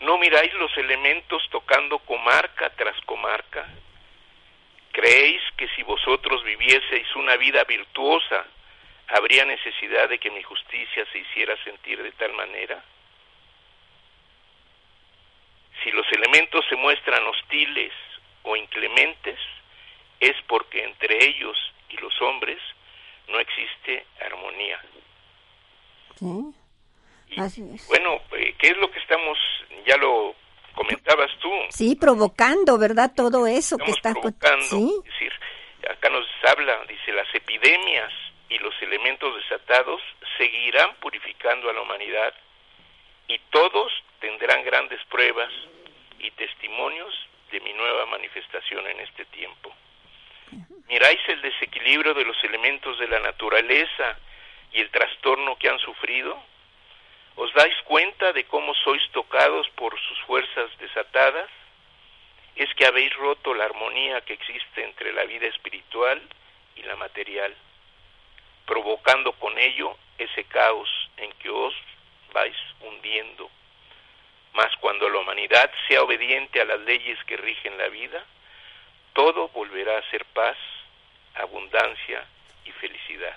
[0.00, 3.66] ¿No miráis los elementos tocando comarca tras comarca?
[4.92, 8.46] ¿Creéis que si vosotros vivieseis una vida virtuosa,
[9.08, 12.80] habría necesidad de que mi justicia se hiciera sentir de tal manera?
[15.82, 17.92] Si los elementos se muestran hostiles
[18.42, 19.38] o inclementes,
[20.20, 21.56] es porque entre ellos
[21.88, 22.58] y los hombres
[23.28, 24.80] no existe armonía.
[27.36, 27.86] Así es.
[27.88, 29.38] Bueno, eh, ¿qué es lo que estamos,
[29.86, 30.34] ya lo
[30.74, 33.12] comentabas tú, Sí, provocando, ¿verdad?
[33.14, 34.64] Todo eso que está provocando.
[34.64, 34.90] ¿Sí?
[35.04, 35.32] Es decir,
[35.90, 38.12] acá nos habla, dice, las epidemias
[38.48, 40.00] y los elementos desatados
[40.36, 42.34] seguirán purificando a la humanidad
[43.28, 45.52] y todos tendrán grandes pruebas
[46.18, 47.14] y testimonios
[47.50, 49.74] de mi nueva manifestación en este tiempo.
[50.88, 54.18] Miráis el desequilibrio de los elementos de la naturaleza
[54.72, 56.42] y el trastorno que han sufrido.
[57.36, 61.48] ¿Os dais cuenta de cómo sois tocados por sus fuerzas desatadas?
[62.56, 66.20] Es que habéis roto la armonía que existe entre la vida espiritual
[66.74, 67.54] y la material,
[68.66, 71.74] provocando con ello ese caos en que os
[72.32, 73.50] vais hundiendo.
[74.54, 78.24] Mas cuando la humanidad sea obediente a las leyes que rigen la vida,
[79.12, 80.56] todo volverá a ser paz,
[81.34, 82.24] abundancia
[82.64, 83.36] y felicidad.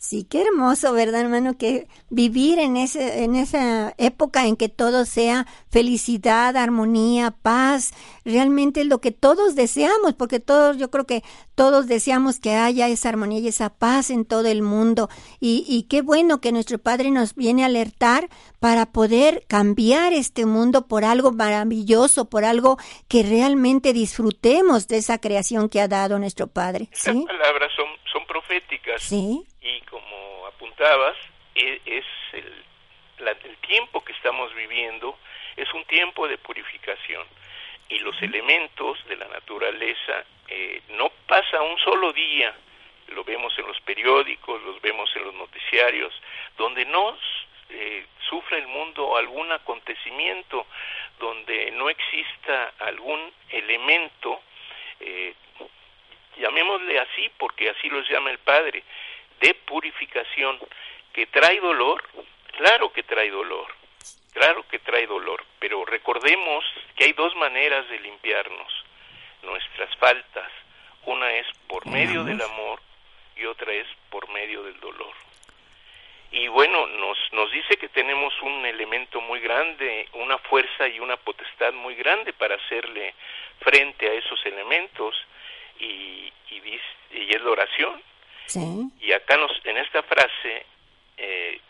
[0.00, 1.58] Sí, qué hermoso, ¿verdad, hermano?
[1.58, 7.92] Que vivir en, ese, en esa época en que todo sea felicidad, armonía, paz,
[8.24, 11.22] realmente es lo que todos deseamos, porque todos, yo creo que
[11.54, 15.10] todos deseamos que haya esa armonía y esa paz en todo el mundo.
[15.40, 18.28] Y, y qué bueno que nuestro Padre nos viene a alertar
[18.60, 25.18] para poder cambiar este mundo por algo maravilloso, por algo que realmente disfrutemos de esa
[25.18, 26.88] creación que ha dado nuestro Padre.
[26.92, 27.24] ¿sí?
[27.26, 27.86] palabras son
[28.40, 29.02] proféticas.
[29.02, 31.16] Sí y como apuntabas,
[31.54, 32.64] e, es, el,
[33.18, 35.18] el tiempo que estamos viviendo
[35.56, 37.26] es un tiempo de purificación
[37.88, 42.54] y los elementos de la naturaleza eh, no pasa un solo día,
[43.08, 46.12] lo vemos en los periódicos, los vemos en los noticiarios,
[46.56, 47.16] donde no
[47.70, 50.66] eh, sufre el mundo algún acontecimiento,
[51.18, 54.42] donde no exista algún elemento,
[55.00, 55.34] eh,
[56.38, 58.82] llamémosle así porque así los llama el Padre,
[59.40, 60.58] de purificación
[61.12, 62.02] que trae dolor,
[62.56, 63.66] claro que trae dolor,
[64.32, 66.64] claro que trae dolor, pero recordemos
[66.96, 68.84] que hay dos maneras de limpiarnos
[69.42, 70.50] nuestras faltas.
[71.04, 72.80] Una es por medio del amor
[73.36, 75.14] y otra es por medio del dolor.
[76.30, 81.16] Y bueno, nos, nos dice que tenemos un elemento muy grande, una fuerza y una
[81.16, 83.14] potestad muy grande para hacerle
[83.60, 85.16] frente a esos elementos
[85.78, 86.80] y, y,
[87.12, 88.02] y es la oración.
[89.00, 90.66] Y acá nos, en esta frase
[91.18, 91.60] eh,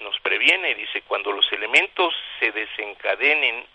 [0.00, 3.66] nos previene, dice, cuando los elementos se desencadenen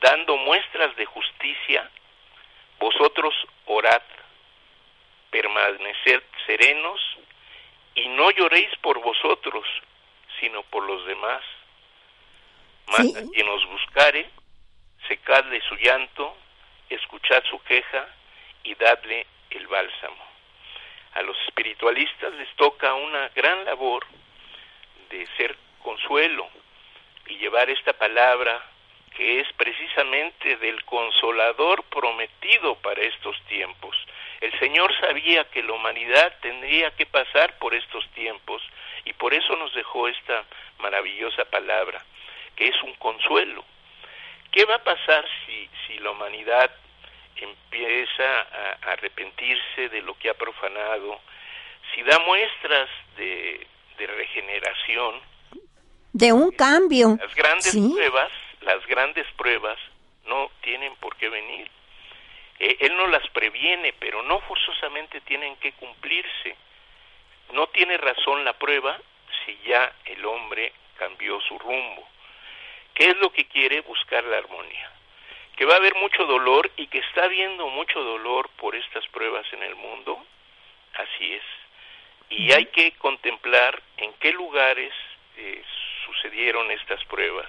[0.00, 1.88] dando muestras de justicia,
[2.78, 3.34] vosotros
[3.66, 4.02] orad,
[5.30, 7.00] permaneced serenos
[7.94, 9.64] y no lloréis por vosotros,
[10.40, 11.42] sino por los demás.
[12.88, 14.28] Mas a quien os buscare,
[15.06, 16.36] secadle su llanto,
[16.88, 18.08] escuchad su queja
[18.64, 20.30] y dadle el bálsamo
[21.14, 24.06] a los espiritualistas les toca una gran labor
[25.10, 26.48] de ser consuelo
[27.26, 28.64] y llevar esta palabra
[29.16, 33.96] que es precisamente del consolador prometido para estos tiempos.
[34.40, 38.62] El Señor sabía que la humanidad tendría que pasar por estos tiempos
[39.04, 40.44] y por eso nos dejó esta
[40.78, 42.02] maravillosa palabra,
[42.54, 43.64] que es un consuelo.
[44.52, 46.70] ¿Qué va a pasar si, si la humanidad
[47.44, 51.20] empieza a arrepentirse de lo que ha profanado,
[51.94, 53.66] si da muestras de,
[53.98, 55.20] regeneración,
[56.12, 57.18] de un cambio.
[57.20, 58.30] Las grandes pruebas,
[58.62, 59.78] las grandes pruebas
[60.24, 61.70] no tienen por qué venir.
[62.58, 66.56] Eh, él no las previene, pero no forzosamente tienen que cumplirse.
[67.52, 68.98] No tiene razón la prueba
[69.44, 72.08] si ya el hombre cambió su rumbo.
[72.94, 73.82] ¿Qué es lo que quiere?
[73.82, 74.90] Buscar la armonía
[75.60, 79.44] que va a haber mucho dolor y que está habiendo mucho dolor por estas pruebas
[79.52, 80.24] en el mundo,
[80.94, 81.42] así es.
[82.30, 84.90] Y hay que contemplar en qué lugares
[85.36, 85.62] eh,
[86.06, 87.46] sucedieron estas pruebas.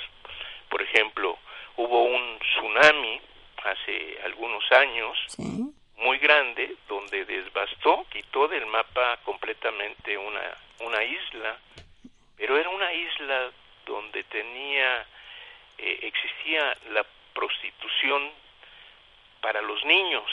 [0.67, 1.39] Por ejemplo,
[1.77, 3.21] hubo un tsunami
[3.63, 5.17] hace algunos años,
[5.95, 11.57] muy grande, donde desbastó, quitó del mapa completamente una, una isla,
[12.35, 13.51] pero era una isla
[13.85, 15.07] donde tenía,
[15.77, 18.31] eh, existía la prostitución
[19.41, 20.23] para los niños.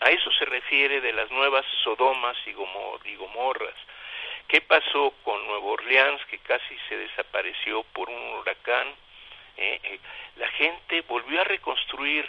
[0.00, 3.74] a eso se refiere de las nuevas Sodomas y, Gomorras.
[4.48, 8.88] ¿Qué pasó con Nueva Orleans que casi se desapareció por un huracán?
[9.56, 10.00] Eh, eh,
[10.36, 12.28] la gente volvió a reconstruir.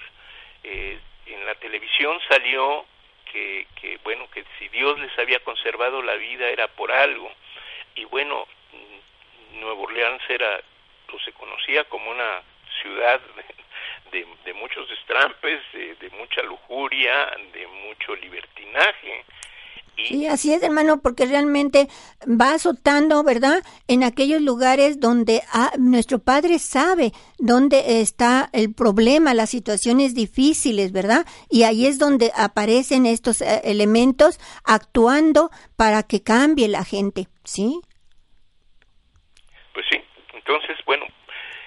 [0.64, 2.86] Eh, en la televisión salió
[3.32, 7.32] que, que, bueno, que si Dios les había conservado la vida era por algo.
[7.96, 8.48] Y bueno,
[9.54, 10.62] Nueva Orleans era,
[11.14, 12.42] o se conocía como una
[12.82, 13.22] ciudad
[14.12, 19.26] de, muchos destrampes, de, mucha lujuria, de mucho libertinaje.
[19.98, 21.88] Sí, así es, hermano, porque realmente
[22.28, 23.64] va azotando, ¿verdad?
[23.88, 30.92] En aquellos lugares donde ah, nuestro Padre sabe dónde está el problema, las situaciones difíciles,
[30.92, 31.26] ¿verdad?
[31.50, 37.80] Y ahí es donde aparecen estos eh, elementos actuando para que cambie la gente, ¿sí?
[39.74, 39.98] Pues sí,
[40.34, 41.06] entonces, bueno,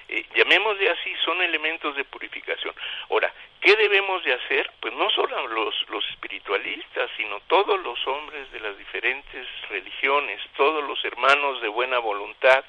[0.09, 2.73] eh, llamémosle así, son elementos de purificación.
[3.09, 3.31] Ahora,
[3.61, 4.71] ¿qué debemos de hacer?
[4.79, 10.83] Pues no solo los, los espiritualistas, sino todos los hombres de las diferentes religiones, todos
[10.83, 12.65] los hermanos de buena voluntad,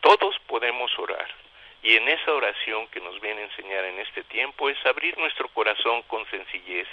[0.00, 1.28] todos podemos orar.
[1.82, 5.48] Y en esa oración que nos viene a enseñar en este tiempo es abrir nuestro
[5.48, 6.88] corazón con sencillez,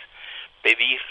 [0.62, 1.02] pedir.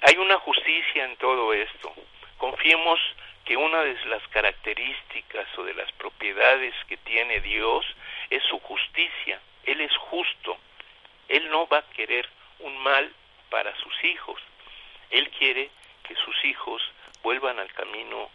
[0.00, 1.94] Hay una justicia en todo esto.
[2.38, 3.00] Confiemos
[3.44, 7.84] que una de las características o de las propiedades que tiene Dios
[8.30, 9.40] es su justicia.
[9.64, 10.56] Él es justo.
[11.28, 12.28] Él no va a querer
[12.60, 13.12] un mal
[13.50, 14.40] para sus hijos.
[15.10, 15.70] Él quiere
[16.02, 16.82] que sus hijos
[17.22, 18.30] vuelvan al camino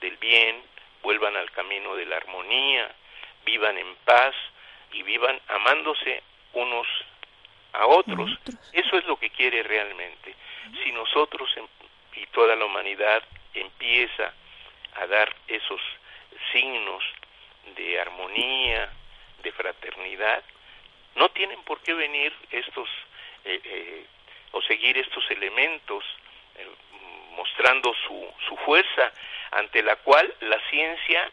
[0.00, 0.62] del bien,
[1.02, 2.94] vuelvan al camino de la armonía,
[3.44, 4.34] vivan en paz
[4.92, 6.22] y vivan amándose
[6.52, 6.86] unos
[7.72, 8.30] a otros.
[8.72, 10.34] Eso es lo que quiere realmente.
[10.82, 11.50] Si nosotros
[12.14, 13.22] y toda la humanidad
[13.54, 14.32] empieza
[14.94, 15.80] a dar esos
[16.52, 17.02] signos
[17.76, 18.90] de armonía,
[19.42, 20.42] de fraternidad,
[21.14, 22.88] no tienen por qué venir estos
[23.44, 24.06] eh, eh,
[24.52, 26.04] o seguir estos elementos
[26.56, 26.66] eh,
[27.32, 29.12] mostrando su, su fuerza
[29.50, 31.30] ante la cual la ciencia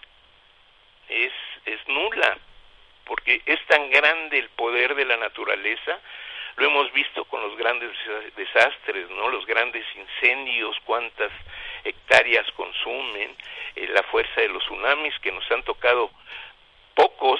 [1.07, 1.33] es,
[1.65, 2.37] es nula
[3.05, 5.99] porque es tan grande el poder de la naturaleza
[6.59, 7.91] lo hemos visto con los grandes
[8.35, 9.29] desastres, ¿no?
[9.29, 11.31] Los grandes incendios, cuántas
[11.85, 13.35] hectáreas consumen,
[13.75, 16.11] eh, la fuerza de los tsunamis que nos han tocado
[16.95, 17.39] pocos,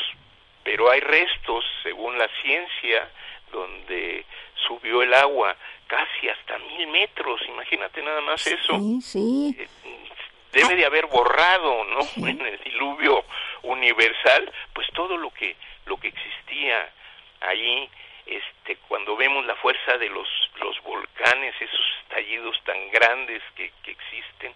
[0.64, 3.10] pero hay restos, según la ciencia,
[3.52, 4.26] donde
[4.68, 5.56] subió el agua
[5.88, 8.80] casi hasta mil metros, imagínate nada más eso.
[8.80, 9.56] Sí, sí.
[9.60, 9.68] Eh,
[10.54, 12.00] debe de haber borrado, ¿no?
[12.26, 13.26] En el diluvio
[13.64, 15.58] universal, pues todo lo que
[15.88, 16.90] lo que existía
[17.42, 17.90] allí
[18.30, 20.28] este, cuando vemos la fuerza de los,
[20.60, 24.54] los volcanes, esos estallidos tan grandes que, que existen,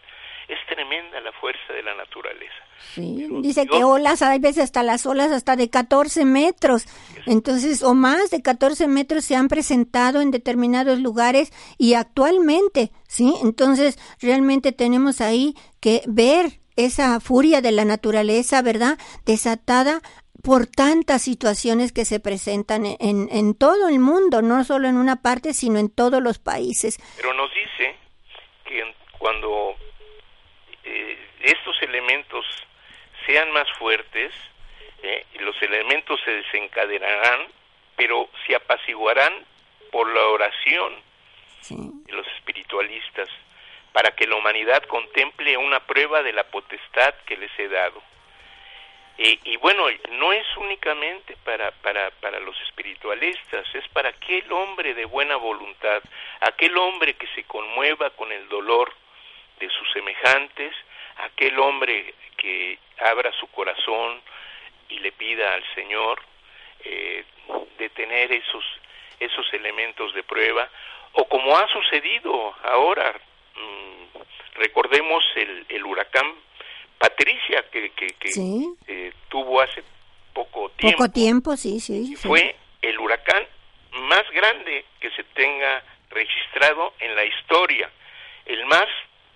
[0.47, 2.53] es tremenda la fuerza de la naturaleza.
[2.93, 6.85] Sí, dice que olas, hay veces hasta las olas hasta de 14 metros,
[7.25, 13.33] entonces, o más de 14 metros se han presentado en determinados lugares y actualmente, ¿sí?
[13.41, 18.97] Entonces, realmente tenemos ahí que ver esa furia de la naturaleza, ¿verdad?
[19.25, 20.01] Desatada
[20.43, 25.21] por tantas situaciones que se presentan en, en todo el mundo, no solo en una
[25.21, 26.99] parte, sino en todos los países.
[27.15, 27.95] Pero nos dice
[28.65, 29.75] que cuando
[30.83, 32.45] eh, estos elementos
[33.25, 34.33] sean más fuertes,
[35.01, 37.47] eh, los elementos se desencadenarán,
[37.95, 39.33] pero se apaciguarán
[39.93, 40.93] por la oración
[41.69, 43.29] de los espiritualistas,
[43.93, 48.01] para que la humanidad contemple una prueba de la potestad que les he dado.
[49.15, 55.05] Y, bueno, no es únicamente para, para, para los espiritualistas, es para aquel hombre de
[55.05, 56.01] buena voluntad,
[56.41, 58.91] aquel hombre que se conmueva con el dolor
[59.59, 60.73] de sus semejantes,
[61.17, 64.19] aquel hombre que abra su corazón
[64.89, 66.19] y le pida al Señor
[66.83, 67.23] eh,
[67.77, 68.65] de tener esos,
[69.19, 70.67] esos elementos de prueba,
[71.13, 73.13] o como ha sucedido ahora,
[73.55, 74.17] mm,
[74.55, 76.33] recordemos el, el huracán
[77.03, 78.15] Patricia, que, que,
[78.87, 79.83] eh, tuvo hace
[80.33, 80.97] poco tiempo.
[80.99, 82.15] Poco tiempo, sí, sí.
[82.15, 83.45] Fue el huracán
[84.07, 87.91] más grande que se tenga registrado en la historia,
[88.45, 88.85] el más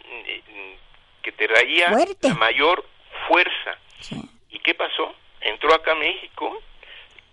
[0.05, 1.89] mm, que traía
[2.21, 2.85] la mayor
[3.27, 3.77] fuerza.
[4.49, 5.13] ¿Y qué pasó?
[5.41, 6.63] Entró acá a México,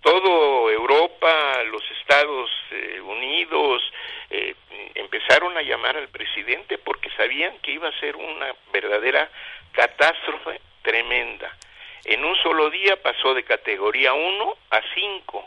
[0.01, 3.83] todo Europa, los Estados eh, Unidos,
[4.31, 4.57] eh,
[4.97, 9.31] empezaron a llamar al presidente porque sabían que iba a ser una verdadera
[9.75, 11.57] catástrofe tremenda.
[12.05, 15.45] En un solo día pasó de categoría 1 a 5,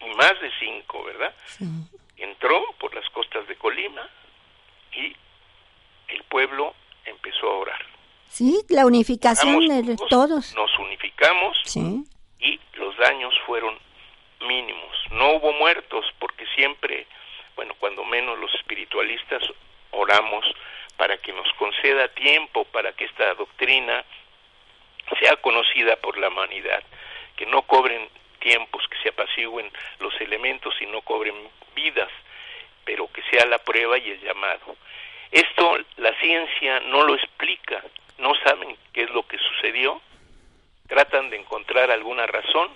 [0.00, 1.34] y más de 5, ¿verdad?
[2.16, 4.08] Entró por las costas de Colima
[4.92, 5.14] y
[6.08, 6.74] el pueblo
[7.04, 7.86] empezó a orar.
[8.28, 10.54] Sí, la unificación de todos.
[10.54, 11.56] Nos unificamos
[12.38, 13.78] y los daños fueron
[14.46, 14.96] mínimos.
[15.12, 17.06] No hubo muertos porque siempre,
[17.56, 19.42] bueno, cuando menos los espiritualistas
[19.90, 20.44] oramos
[21.00, 24.04] para que nos conceda tiempo para que esta doctrina
[25.18, 26.82] sea conocida por la humanidad,
[27.36, 28.06] que no cobren
[28.38, 31.34] tiempos, que se apacigüen los elementos y no cobren
[31.74, 32.10] vidas,
[32.84, 34.76] pero que sea la prueba y el llamado.
[35.32, 37.82] Esto la ciencia no lo explica,
[38.18, 40.02] no saben qué es lo que sucedió,
[40.86, 42.68] tratan de encontrar alguna razón,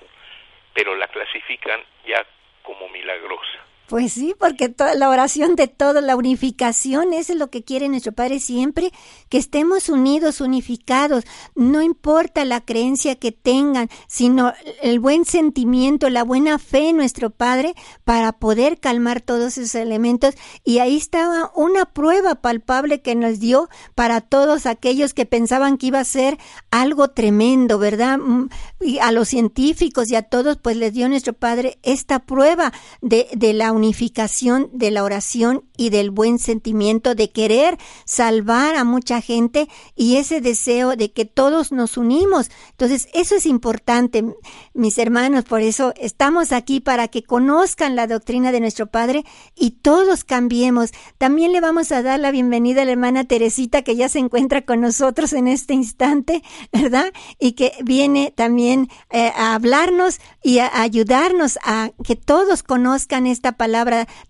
[0.73, 2.25] pero la clasifican ya
[2.63, 3.74] como milagrosa.
[3.87, 7.87] Pues sí, porque toda la oración de todo, la unificación, eso es lo que quiere
[7.91, 8.93] nuestro Padre siempre,
[9.29, 11.25] que estemos unidos, unificados,
[11.55, 17.29] no importa la creencia que tengan, sino el buen sentimiento, la buena fe en nuestro
[17.29, 17.75] Padre
[18.05, 20.35] para poder calmar todos esos elementos.
[20.65, 25.89] Y ahí estaba una prueba palpable que nos dio para todos aquellos que pensaban que
[25.89, 26.39] iba a ser
[26.71, 28.17] algo tremendo, ¿verdad?
[28.17, 28.49] Mm,
[28.81, 32.73] y a los científicos y a todos, pues les dio nuestro Padre esta prueba
[33.03, 38.85] de, de la unificación de la oración y del buen sentimiento de querer salvar a
[38.85, 42.51] mucha gente y ese deseo de que todos nos unimos.
[42.71, 44.25] Entonces, eso es importante,
[44.73, 49.25] mis hermanos, por eso estamos aquí para que conozcan la doctrina de nuestro Padre
[49.57, 50.93] y todos cambiemos.
[51.19, 54.63] También le vamos a dar la bienvenida a la hermana Teresita que ya se encuentra
[54.63, 57.13] con nosotros en este instante, ¿verdad?
[57.39, 63.53] Y que viene también eh, a hablarnos y a ayudarnos a que todos conozcan esta
[63.53, 63.64] palabra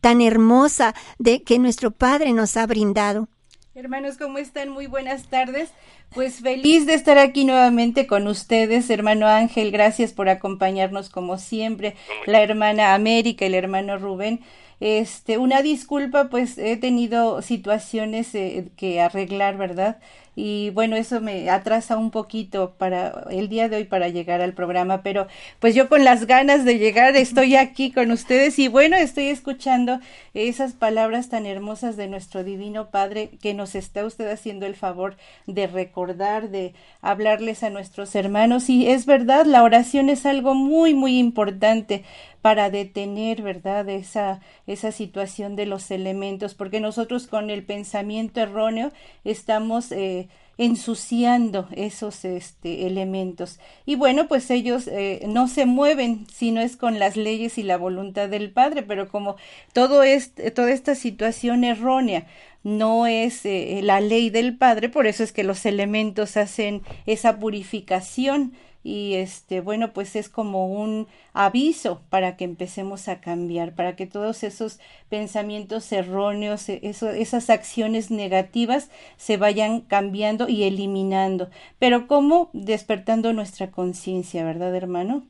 [0.00, 3.28] tan hermosa de que nuestro Padre nos ha brindado.
[3.74, 4.68] Hermanos, ¿cómo están?
[4.68, 5.70] Muy buenas tardes.
[6.14, 9.72] Pues feliz de estar aquí nuevamente con ustedes, hermano Ángel.
[9.72, 11.96] Gracias por acompañarnos como siempre.
[12.26, 14.40] La hermana América y el hermano Rubén.
[14.84, 19.96] Este, una disculpa, pues he tenido situaciones eh, que arreglar, ¿verdad?
[20.36, 24.52] y bueno, eso me atrasa un poquito para el día de hoy para llegar al
[24.52, 25.28] programa, pero
[25.60, 30.00] pues yo con las ganas de llegar estoy aquí con ustedes y bueno, estoy escuchando
[30.34, 35.16] esas palabras tan hermosas de nuestro divino Padre que nos está usted haciendo el favor
[35.46, 40.94] de recordar, de hablarles a nuestros hermanos y es verdad, la oración es algo muy
[40.94, 42.02] muy importante
[42.44, 48.92] para detener, ¿verdad?, esa, esa situación de los elementos, porque nosotros con el pensamiento erróneo
[49.24, 50.28] estamos eh,
[50.58, 53.60] ensuciando esos este, elementos.
[53.86, 57.62] Y bueno, pues ellos eh, no se mueven si no es con las leyes y
[57.62, 59.36] la voluntad del Padre, pero como
[59.72, 62.26] todo este, toda esta situación errónea
[62.62, 67.38] no es eh, la ley del Padre, por eso es que los elementos hacen esa
[67.38, 68.52] purificación
[68.84, 74.06] y este bueno pues es como un aviso para que empecemos a cambiar para que
[74.06, 74.78] todos esos
[75.08, 81.50] pensamientos erróneos e, esas acciones negativas se vayan cambiando y eliminando.
[81.78, 85.26] Pero cómo despertando nuestra conciencia verdad hermano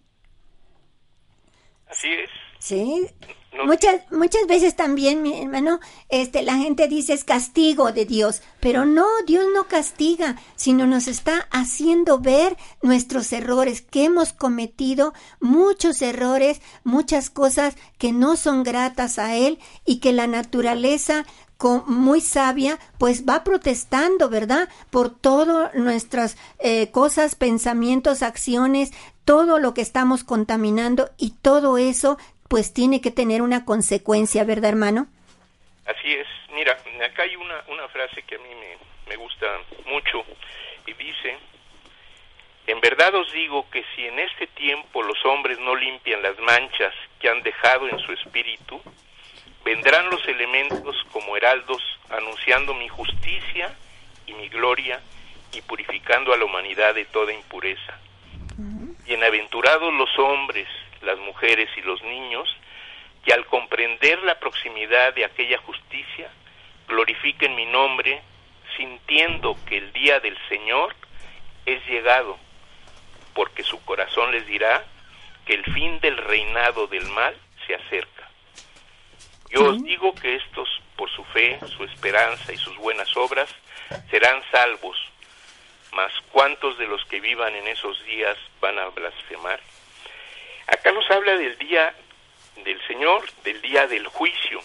[1.87, 3.07] así es sí
[3.65, 8.85] Muchas, muchas veces también, mi hermano, este, la gente dice es castigo de Dios, pero
[8.85, 16.03] no, Dios no castiga, sino nos está haciendo ver nuestros errores, que hemos cometido muchos
[16.03, 21.25] errores, muchas cosas que no son gratas a Él y que la naturaleza
[21.87, 24.69] muy sabia, pues va protestando, ¿verdad?
[24.91, 28.91] Por todas nuestras eh, cosas, pensamientos, acciones,
[29.25, 32.19] todo lo que estamos contaminando y todo eso
[32.49, 35.07] pues tiene que tener una consecuencia, ¿verdad, hermano?
[35.87, 36.27] Así es.
[36.53, 38.77] Mira, acá hay una, una frase que a mí me,
[39.09, 39.47] me gusta
[39.87, 40.25] mucho
[40.87, 41.37] y dice,
[42.67, 46.95] en verdad os digo que si en este tiempo los hombres no limpian las manchas
[47.21, 48.81] que han dejado en su espíritu,
[49.65, 53.75] vendrán los elementos como heraldos anunciando mi justicia
[54.27, 55.01] y mi gloria
[55.53, 57.99] y purificando a la humanidad de toda impureza.
[59.05, 60.67] Bienaventurados los hombres
[61.05, 62.49] las mujeres y los niños,
[63.25, 66.31] que al comprender la proximidad de aquella justicia,
[66.89, 68.23] glorifiquen mi nombre,
[68.77, 70.95] sintiendo que el día del Señor
[71.67, 72.39] es llegado,
[73.33, 74.85] porque su corazón les dirá
[75.47, 77.37] que el fin del reinado del mal
[77.67, 78.29] se acerca.
[79.51, 83.49] Yo os digo que estos, por su fe, su esperanza y sus buenas obras,
[84.11, 84.97] serán salvos,
[85.93, 89.61] mas ¿cuántos de los que vivan en esos días van a blasfemar?
[90.67, 91.95] Acá nos habla del día
[92.65, 94.61] del Señor, del día del juicio,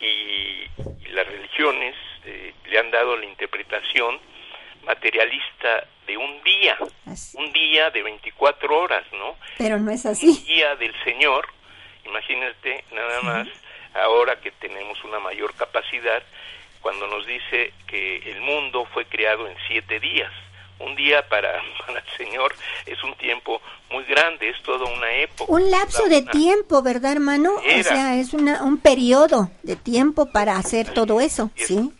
[0.00, 0.64] y,
[1.10, 4.18] las religiones eh, le han dado la interpretación
[4.84, 6.76] materialista de un día,
[7.34, 9.36] un día de 24 horas, ¿no?
[9.56, 10.26] Pero no es así.
[10.26, 11.46] Un día del Señor,
[12.04, 13.48] imagínate nada más,
[13.94, 16.22] ahora que tenemos una mayor capacidad,
[16.80, 20.32] cuando nos dice que el mundo fue creado en siete días
[20.78, 22.54] un día para, para, el Señor
[22.86, 23.60] es un tiempo
[23.90, 25.52] muy grande, es toda una época.
[25.52, 27.54] Un lapso de tiempo, ¿verdad, hermano?
[27.54, 31.92] O sea, es una, un periodo de tiempo para hacer todo eso, ¿sí?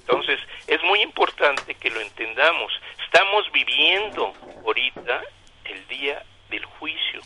[0.00, 2.72] Entonces, es muy importante que lo entendamos.
[3.04, 4.34] Estamos viviendo
[4.64, 5.22] ahorita
[5.64, 7.20] el día del juicio.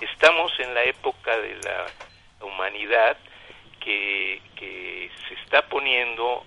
[0.00, 1.86] Estamos en la época de la
[2.46, 3.16] humanidad
[3.80, 6.44] que, que se está poniendo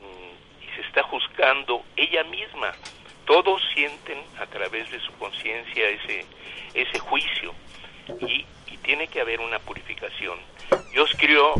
[0.00, 2.72] mm, y se está juzgando ella misma
[3.28, 6.24] todos sienten a través de su conciencia ese,
[6.72, 7.54] ese juicio.
[8.22, 10.38] y, y tiene que haber una purificación.
[10.92, 11.52] Dios crió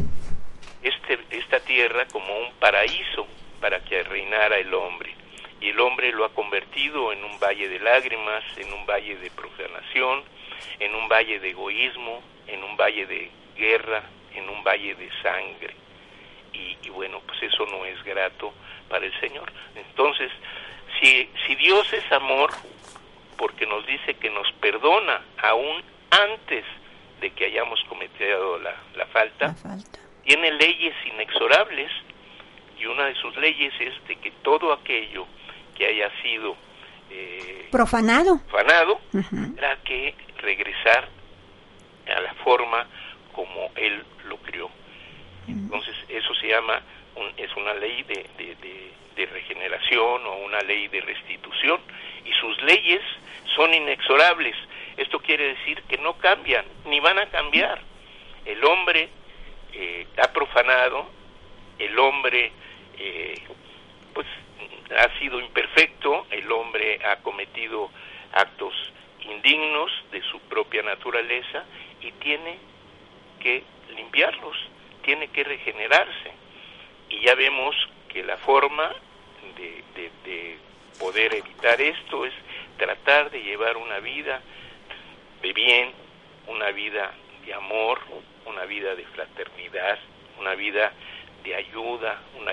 [0.82, 3.26] este, esta tierra como un paraíso
[3.60, 5.14] para que reinara el hombre.
[5.60, 9.30] Y el hombre lo ha convertido en un valle de lágrimas, en un valle de
[9.30, 10.22] profanación,
[10.78, 14.04] en un valle de egoísmo, en un valle de guerra,
[14.34, 15.74] en un valle de sangre.
[16.54, 18.54] Y, y bueno, pues eso no es grato
[18.88, 19.52] para el Señor.
[19.74, 20.30] Entonces,
[21.00, 22.50] si, si Dios es amor,
[23.36, 26.64] porque nos dice que nos perdona aún antes
[27.20, 29.54] de que hayamos cometido la, la, falta,
[30.24, 31.90] tiene leyes inexorables
[32.78, 35.26] y una de sus leyes es de que todo aquello
[35.76, 36.56] que haya sido
[37.10, 41.08] eh, profanado, profanado tendrá que regresar
[42.14, 42.86] a la forma
[43.32, 44.70] como él lo crió.
[45.46, 46.82] Entonces eso se llama,
[47.36, 48.92] es una ley de, de, de
[49.26, 51.80] regeneración o una ley de restitución
[52.24, 53.02] y sus leyes
[53.54, 54.56] son inexorables.
[54.96, 57.80] Esto quiere decir que no cambian, ni van a cambiar.
[58.44, 59.08] El hombre
[59.72, 61.08] eh, ha profanado,
[61.78, 62.52] el hombre
[62.98, 63.34] eh,
[64.12, 64.26] pues
[64.96, 67.90] ha sido imperfecto, el hombre ha cometido
[68.32, 68.74] actos
[69.20, 71.64] indignos de su propia naturaleza
[72.00, 72.58] y tiene
[73.40, 73.62] que
[73.94, 74.56] limpiarlos,
[75.02, 76.32] tiene que regenerarse.
[77.10, 77.76] Y ya vemos
[78.08, 78.94] que la forma
[79.58, 80.58] de, de, de
[80.98, 82.32] poder evitar esto es
[82.78, 84.40] tratar de llevar una vida
[85.42, 85.92] de bien,
[86.46, 87.12] una vida
[87.44, 88.00] de amor,
[88.46, 89.98] una vida de fraternidad,
[90.38, 90.92] una vida
[91.44, 92.52] de ayuda, una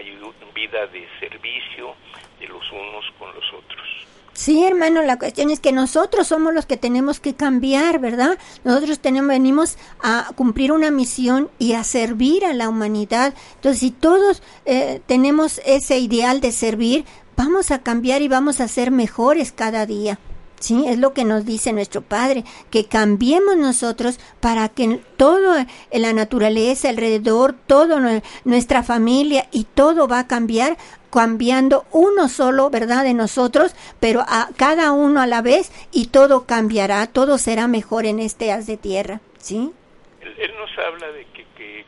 [0.54, 1.96] vida de servicio
[2.40, 3.88] de los unos con los otros.
[4.36, 8.38] Sí, hermano, la cuestión es que nosotros somos los que tenemos que cambiar, ¿verdad?
[8.66, 13.34] Nosotros tenemos, venimos a cumplir una misión y a servir a la humanidad.
[13.56, 17.06] Entonces, si todos eh, tenemos ese ideal de servir,
[17.38, 20.20] vamos a cambiar y vamos a ser mejores cada día.
[20.60, 25.56] Sí, es lo que nos dice nuestro Padre, que cambiemos nosotros para que todo
[25.92, 30.78] en la naturaleza alrededor, toda nuestra familia y todo va a cambiar
[31.16, 33.06] cambiando uno solo, ¿verdad?
[33.06, 38.06] De nosotros, pero a cada uno a la vez y todo cambiará, todo será mejor
[38.06, 39.72] en este haz de tierra, ¿sí?
[40.20, 41.86] Él, nos habla de que, que,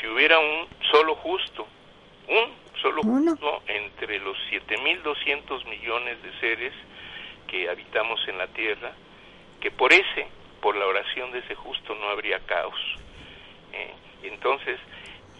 [0.00, 1.64] si hubiera un solo justo,
[2.28, 2.50] un
[2.82, 6.72] solo justo entre los 7.200 millones de seres,
[7.46, 8.94] que habitamos en la tierra,
[9.60, 10.26] que por ese,
[10.60, 12.80] por la oración de ese justo no habría caos.
[13.72, 13.94] ¿eh?
[14.24, 14.80] Entonces,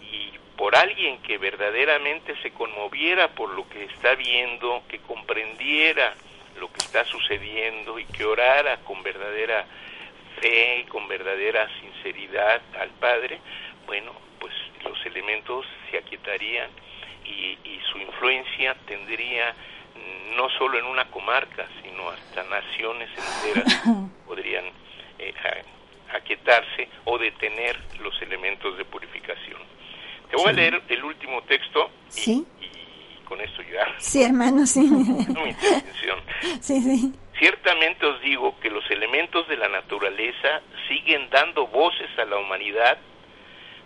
[0.01, 6.13] y por alguien que verdaderamente se conmoviera por lo que está viendo, que comprendiera
[6.59, 9.65] lo que está sucediendo y que orara con verdadera
[10.41, 13.39] fe y con verdadera sinceridad al Padre,
[13.87, 14.53] bueno, pues
[14.83, 16.69] los elementos se aquietarían
[17.23, 19.55] y, y su influencia tendría
[20.35, 23.09] no solo en una comarca, sino hasta naciones
[23.45, 23.81] enteras
[24.27, 24.65] podrían
[25.19, 25.33] eh,
[26.13, 29.78] aquietarse o detener los elementos de purificación.
[30.29, 32.45] Te voy a leer el último texto y,
[33.25, 33.95] con esto ya.
[33.97, 34.81] Sí, hermano, sí.
[34.89, 36.19] mi intervención.
[36.59, 37.13] Sí, sí.
[37.37, 42.97] Ciertamente os digo que los elementos de la naturaleza siguen dando voces a la humanidad,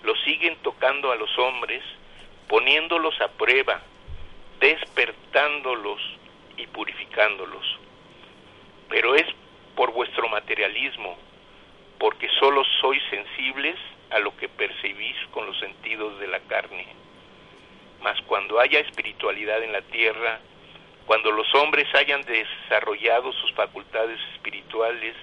[0.03, 1.83] los siguen tocando a los hombres,
[2.47, 3.81] poniéndolos a prueba,
[4.59, 6.01] despertándolos
[6.57, 7.79] y purificándolos.
[8.89, 9.27] Pero es
[9.75, 11.17] por vuestro materialismo,
[11.99, 13.77] porque solo sois sensibles
[14.13, 16.85] a lo que percibís con los sentidos de la carne.
[18.01, 20.39] Mas cuando haya espiritualidad en la tierra,
[21.07, 25.15] cuando los hombres hayan desarrollado sus facultades espirituales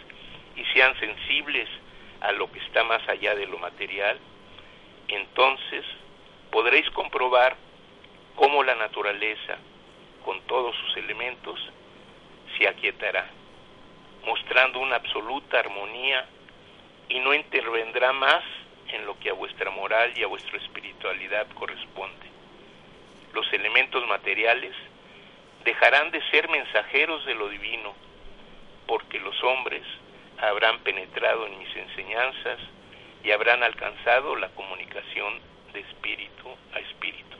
[0.57, 1.68] y sean sensibles
[2.20, 4.18] a lo que está más allá de lo material,
[5.07, 5.84] entonces
[6.51, 7.57] podréis comprobar
[8.34, 9.57] cómo la naturaleza,
[10.24, 11.61] con todos sus elementos,
[12.59, 13.30] se aquietará,
[14.26, 16.26] mostrando una absoluta armonía
[17.09, 18.43] y no intervendrá más
[18.93, 22.26] en lo que a vuestra moral y a vuestra espiritualidad corresponde.
[23.32, 24.74] Los elementos materiales
[25.64, 27.95] dejarán de ser mensajeros de lo divino,
[28.86, 29.82] porque los hombres
[30.38, 32.59] habrán penetrado en mis enseñanzas
[33.22, 35.41] y habrán alcanzado la comunicación
[35.72, 37.36] de espíritu a espíritu.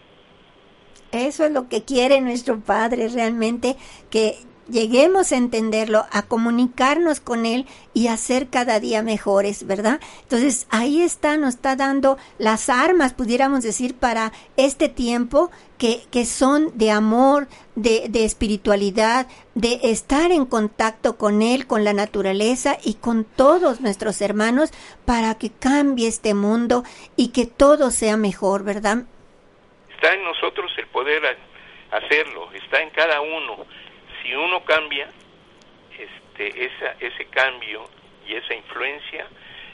[1.13, 3.75] Eso es lo que quiere nuestro Padre realmente,
[4.11, 4.37] que
[4.71, 10.01] lleguemos a entenderlo, a comunicarnos con Él y a ser cada día mejores, ¿verdad?
[10.23, 16.25] Entonces ahí está, nos está dando las armas, pudiéramos decir, para este tiempo que, que
[16.25, 22.77] son de amor, de, de espiritualidad, de estar en contacto con Él, con la naturaleza
[22.85, 24.71] y con todos nuestros hermanos
[25.05, 26.85] para que cambie este mundo
[27.17, 29.05] y que todo sea mejor, ¿verdad?
[29.95, 31.23] Está en nosotros el poder
[31.91, 33.67] hacerlo, está en cada uno.
[34.23, 35.09] Si uno cambia,
[35.99, 37.89] este, esa, ese cambio
[38.27, 39.27] y esa influencia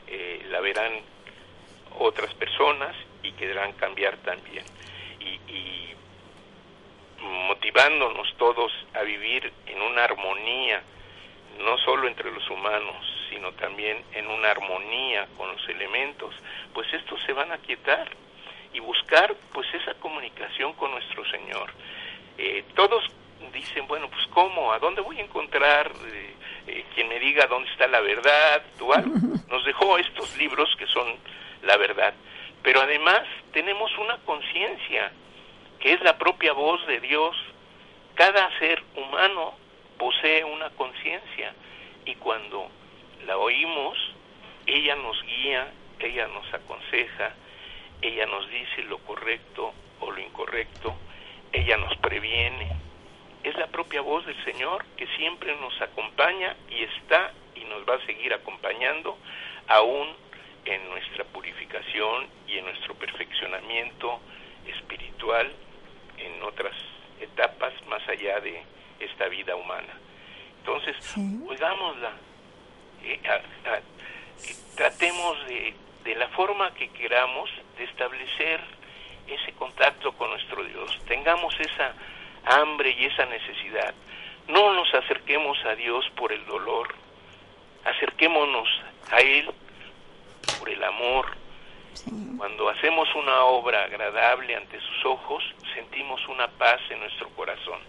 [0.06, 1.00] eh, la verán
[1.98, 4.64] otras personas y querrán cambiar también.
[5.20, 5.86] y
[7.48, 10.82] motivándonos todos a vivir en una armonía,
[11.58, 12.96] no solo entre los humanos,
[13.30, 16.34] sino también en una armonía con los elementos,
[16.72, 18.08] pues estos se van a quietar
[18.72, 21.72] y buscar pues esa comunicación con nuestro Señor.
[22.38, 23.04] Eh, todos
[23.52, 24.72] dicen, bueno, pues ¿cómo?
[24.72, 26.34] ¿A dónde voy a encontrar eh,
[26.66, 28.62] eh, quien me diga dónde está la verdad?
[29.48, 31.16] Nos dejó estos libros que son
[31.62, 32.14] la verdad,
[32.62, 33.22] pero además
[33.52, 35.12] tenemos una conciencia
[35.80, 37.36] que es la propia voz de Dios.
[38.14, 39.54] Cada ser humano
[39.98, 41.54] posee una conciencia
[42.04, 42.68] y cuando
[43.26, 43.98] la oímos,
[44.66, 47.34] ella nos guía, ella nos aconseja,
[48.02, 50.94] ella nos dice lo correcto o lo incorrecto,
[51.52, 52.68] ella nos previene.
[53.46, 57.94] Es la propia voz del Señor que siempre nos acompaña y está y nos va
[57.94, 59.16] a seguir acompañando
[59.68, 60.08] aún
[60.64, 64.18] en nuestra purificación y en nuestro perfeccionamiento
[64.66, 65.52] espiritual
[66.18, 66.74] en otras
[67.20, 68.64] etapas más allá de
[68.98, 69.94] esta vida humana.
[70.58, 70.96] Entonces,
[71.46, 72.14] oigámosla,
[73.04, 73.20] eh,
[74.74, 75.72] tratemos de,
[76.02, 78.60] de la forma que queramos de establecer
[79.28, 81.94] ese contacto con nuestro Dios, tengamos esa
[82.46, 83.94] hambre y esa necesidad.
[84.48, 86.94] No nos acerquemos a Dios por el dolor,
[87.84, 88.68] acerquémonos
[89.10, 89.50] a Él
[90.58, 91.26] por el amor,
[92.36, 95.42] cuando hacemos una obra agradable ante sus ojos,
[95.74, 97.80] sentimos una paz en nuestro corazón,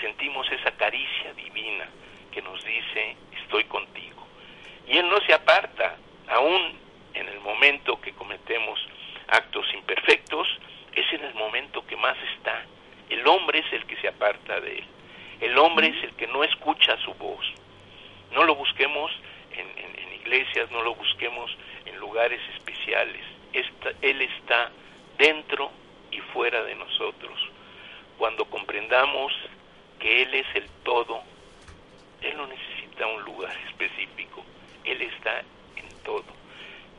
[0.00, 1.86] sentimos esa caricia divina
[2.32, 4.26] que nos dice, estoy contigo.
[4.88, 5.96] Y Él no se aparta,
[6.28, 6.78] aún
[7.14, 8.78] en el momento que cometemos
[9.28, 10.48] actos imperfectos,
[10.92, 12.64] es en el momento que más está.
[13.10, 14.84] El hombre es el que se aparta de Él.
[15.40, 17.46] El hombre es el que no escucha su voz.
[18.32, 19.10] No lo busquemos
[19.52, 19.66] en,
[20.14, 23.24] iglesias, no lo busquemos en lugares especiales
[24.02, 24.70] él está
[25.18, 25.70] dentro
[26.10, 27.38] y fuera de nosotros.
[28.18, 29.32] Cuando comprendamos
[29.98, 31.22] que Él es el todo,
[32.22, 34.44] Él no necesita un lugar específico,
[34.84, 35.40] Él está
[35.76, 36.24] en todo.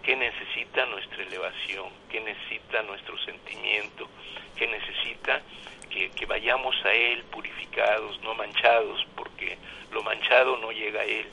[0.04, 1.90] ¿Qué necesita nuestra elevación?
[2.10, 4.08] ¿Qué necesita nuestro sentimiento?
[4.56, 5.42] ¿Qué necesita
[5.90, 9.58] que, vayamos a Él purificados, no manchados, porque
[9.92, 11.28] lo manchado no llega a Él?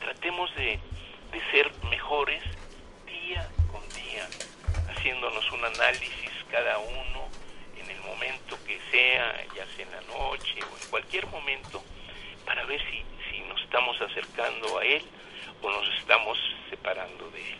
[0.00, 0.78] Tratemos de,
[1.32, 2.42] de ser mejores
[3.06, 4.28] día con día
[4.90, 7.28] haciéndonos un análisis cada uno
[7.78, 11.82] en el momento que sea, ya sea en la noche o en cualquier momento,
[12.44, 15.02] para ver si, si nos estamos acercando a Él
[15.62, 16.38] o nos estamos
[16.70, 17.58] separando de Él.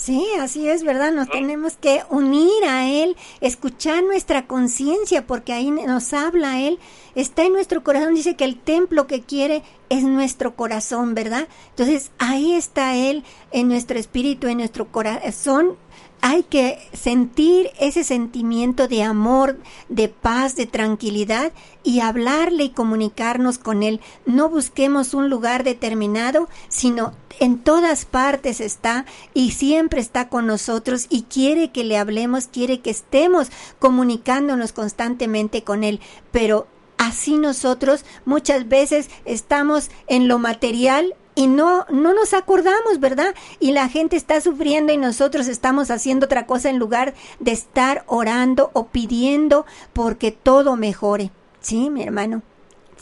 [0.00, 1.12] Sí, así es, ¿verdad?
[1.12, 6.78] Nos tenemos que unir a Él, escuchar nuestra conciencia, porque ahí nos habla Él,
[7.14, 11.48] está en nuestro corazón, dice que el templo que quiere es nuestro corazón, ¿verdad?
[11.68, 15.76] Entonces ahí está Él en nuestro espíritu, en nuestro corazón,
[16.22, 19.58] hay que sentir ese sentimiento de amor,
[19.88, 21.52] de paz, de tranquilidad
[21.82, 24.00] y hablarle y comunicarnos con Él.
[24.26, 31.06] No busquemos un lugar determinado, sino en todas partes está y siempre está con nosotros
[31.08, 33.48] y quiere que le hablemos, quiere que estemos
[33.78, 36.00] comunicándonos constantemente con Él.
[36.32, 36.66] Pero
[37.00, 43.34] así nosotros muchas veces estamos en lo material y no, no nos acordamos, ¿verdad?
[43.58, 48.04] Y la gente está sufriendo y nosotros estamos haciendo otra cosa en lugar de estar
[48.06, 51.30] orando o pidiendo porque todo mejore.
[51.62, 52.42] Sí, mi hermano.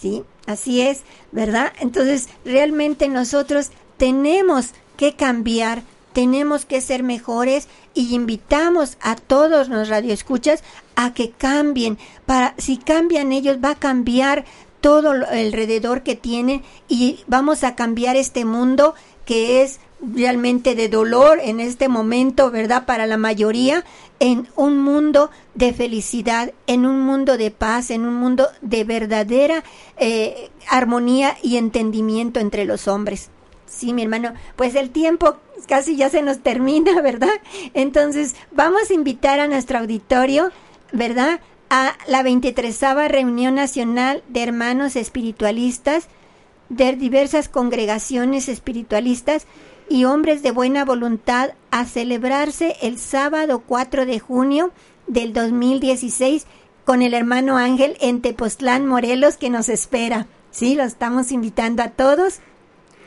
[0.00, 1.72] Sí, así es, ¿verdad?
[1.80, 5.82] Entonces, realmente nosotros tenemos que cambiar,
[6.18, 10.64] tenemos que ser mejores y invitamos a todos los radioescuchas
[10.96, 11.96] a que cambien.
[12.26, 14.44] Para si cambian ellos va a cambiar
[14.80, 18.96] todo alrededor que tiene y vamos a cambiar este mundo
[19.26, 22.84] que es realmente de dolor en este momento, ¿verdad?
[22.84, 23.84] Para la mayoría,
[24.18, 29.62] en un mundo de felicidad, en un mundo de paz, en un mundo de verdadera
[29.98, 33.30] eh, armonía y entendimiento entre los hombres.
[33.66, 35.36] Sí, mi hermano, pues el tiempo
[35.68, 37.28] casi ya se nos termina, ¿verdad?
[37.74, 40.50] Entonces, vamos a invitar a nuestro auditorio,
[40.92, 41.40] ¿verdad?
[41.70, 46.08] a la 23 Reunión Nacional de Hermanos Espiritualistas
[46.68, 49.46] de diversas congregaciones espiritualistas
[49.88, 54.70] y hombres de buena voluntad a celebrarse el sábado 4 de junio
[55.06, 56.46] del 2016
[56.84, 60.26] con el hermano Ángel en Tepoztlán, Morelos, que nos espera.
[60.50, 62.40] Sí, lo estamos invitando a todos,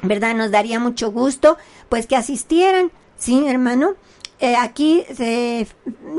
[0.01, 0.35] ¿verdad?
[0.35, 1.57] Nos daría mucho gusto,
[1.89, 3.95] pues que asistieran, ¿sí, hermano?
[4.39, 5.67] Eh, aquí se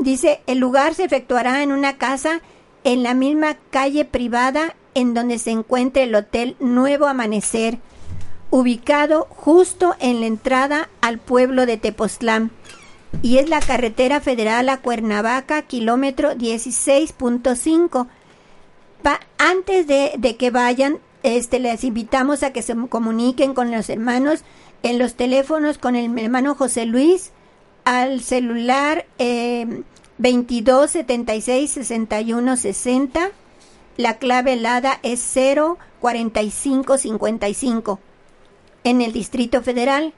[0.01, 2.41] dice, el lugar se efectuará en una casa
[2.83, 7.79] en la misma calle privada en donde se encuentra el Hotel Nuevo Amanecer,
[8.49, 12.51] ubicado justo en la entrada al pueblo de Tepoztlán
[13.21, 18.07] y es la carretera federal a Cuernavaca, kilómetro 16.5.
[19.37, 24.43] Antes de, de, que vayan, este, les invitamos a que se comuniquen con los hermanos
[24.83, 27.31] en los teléfonos con el hermano José Luis
[27.85, 29.83] al celular eh,
[30.17, 33.31] 22 76 61 60.
[33.95, 37.99] La clave helada es 0 45 55
[38.83, 40.13] en el Distrito Federal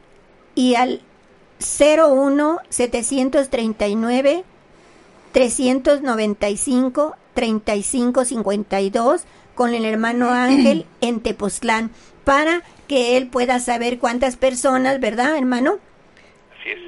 [0.56, 1.02] y al
[1.60, 4.44] 01 739
[5.32, 9.22] 395 35 52
[9.56, 11.92] con el hermano Ángel en Tepoztlán
[12.24, 15.80] para que él pueda saber cuántas personas, ¿verdad, hermano?
[16.60, 16.80] Así es.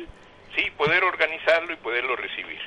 [0.56, 2.60] Sí, poder organizarlo y poderlo recibir.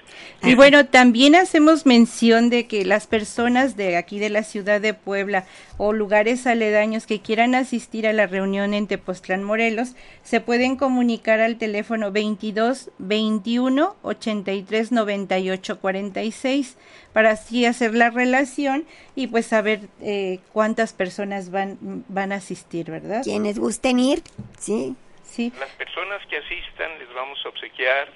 [0.42, 4.94] Y bueno, también hacemos mención de que las personas de aquí de la ciudad de
[4.94, 5.44] Puebla
[5.76, 11.40] o lugares aledaños que quieran asistir a la reunión en Tepoztlán, Morelos, se pueden comunicar
[11.40, 16.78] al teléfono 22 21 83 98 46
[17.12, 21.78] para así hacer la relación y pues saber eh, cuántas personas van,
[22.08, 23.22] van a asistir, ¿verdad?
[23.24, 24.22] Quienes gusten ir,
[24.58, 24.96] sí.
[25.22, 25.52] Sí.
[25.60, 28.08] Las personas que asistan les vamos a obsequiar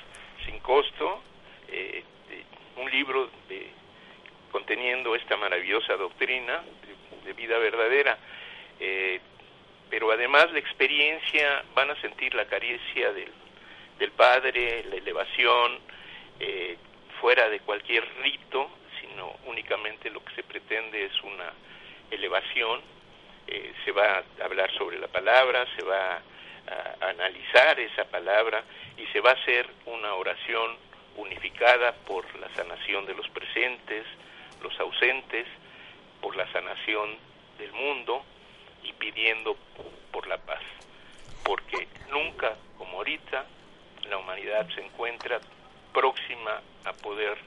[0.45, 1.23] sin costo
[1.69, 2.03] eh,
[2.77, 3.71] un libro de,
[4.51, 6.63] conteniendo esta maravillosa doctrina
[7.25, 8.19] de, vida verdadera.
[8.79, 9.21] Eh,
[9.91, 13.33] pero además la experiencia van a sentir la caricia del,
[13.99, 15.79] del Padre, la elevación,
[16.41, 16.77] eh,
[17.21, 18.71] fuera de cualquier rito,
[19.01, 21.53] sino únicamente lo que se pretende es una
[22.11, 22.81] elevación.
[23.47, 28.65] Eh, se va a hablar sobre la palabra, se va a analizar esa palabra
[28.97, 30.77] y se va a hacer una oración
[31.17, 34.05] unificada por la sanación de los presentes,
[34.63, 35.47] los ausentes,
[36.21, 37.17] por la sanación
[37.59, 38.25] del mundo
[38.83, 39.57] y pidiendo
[40.11, 40.63] por la paz.
[41.45, 43.45] Porque nunca como ahorita
[44.09, 45.41] la humanidad se encuentra
[45.93, 47.39] próxima a poder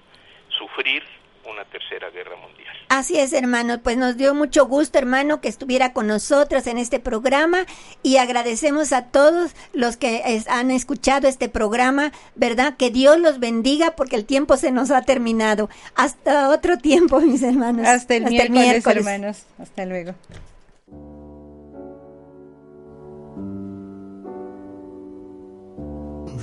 [0.50, 1.04] sufrir
[1.50, 2.76] una tercera guerra mundial.
[2.90, 3.80] Así es, hermano.
[3.82, 7.66] Pues nos dio mucho gusto, hermano, que estuviera con nosotros en este programa
[8.04, 12.76] y agradecemos a todos los que han escuchado este programa, ¿verdad?
[12.78, 15.70] Que Dios los bendiga porque el tiempo se nos ha terminado.
[15.96, 17.88] Hasta otro tiempo, mis hermanos.
[17.88, 19.46] Hasta el, miércoles, hermanos.
[19.60, 20.14] Hasta luego.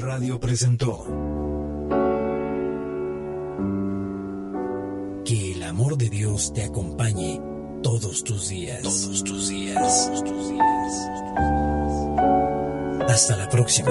[0.01, 1.34] Radio presentó
[5.25, 7.41] Que el amor de Dios te acompañe
[7.83, 8.83] todos tus días.
[8.83, 10.07] Todos tus días.
[10.07, 11.09] Todos tus días.
[13.09, 13.91] Hasta la próxima.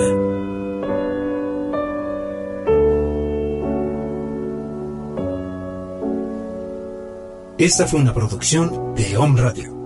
[7.58, 9.83] Esta fue una producción de Home Radio.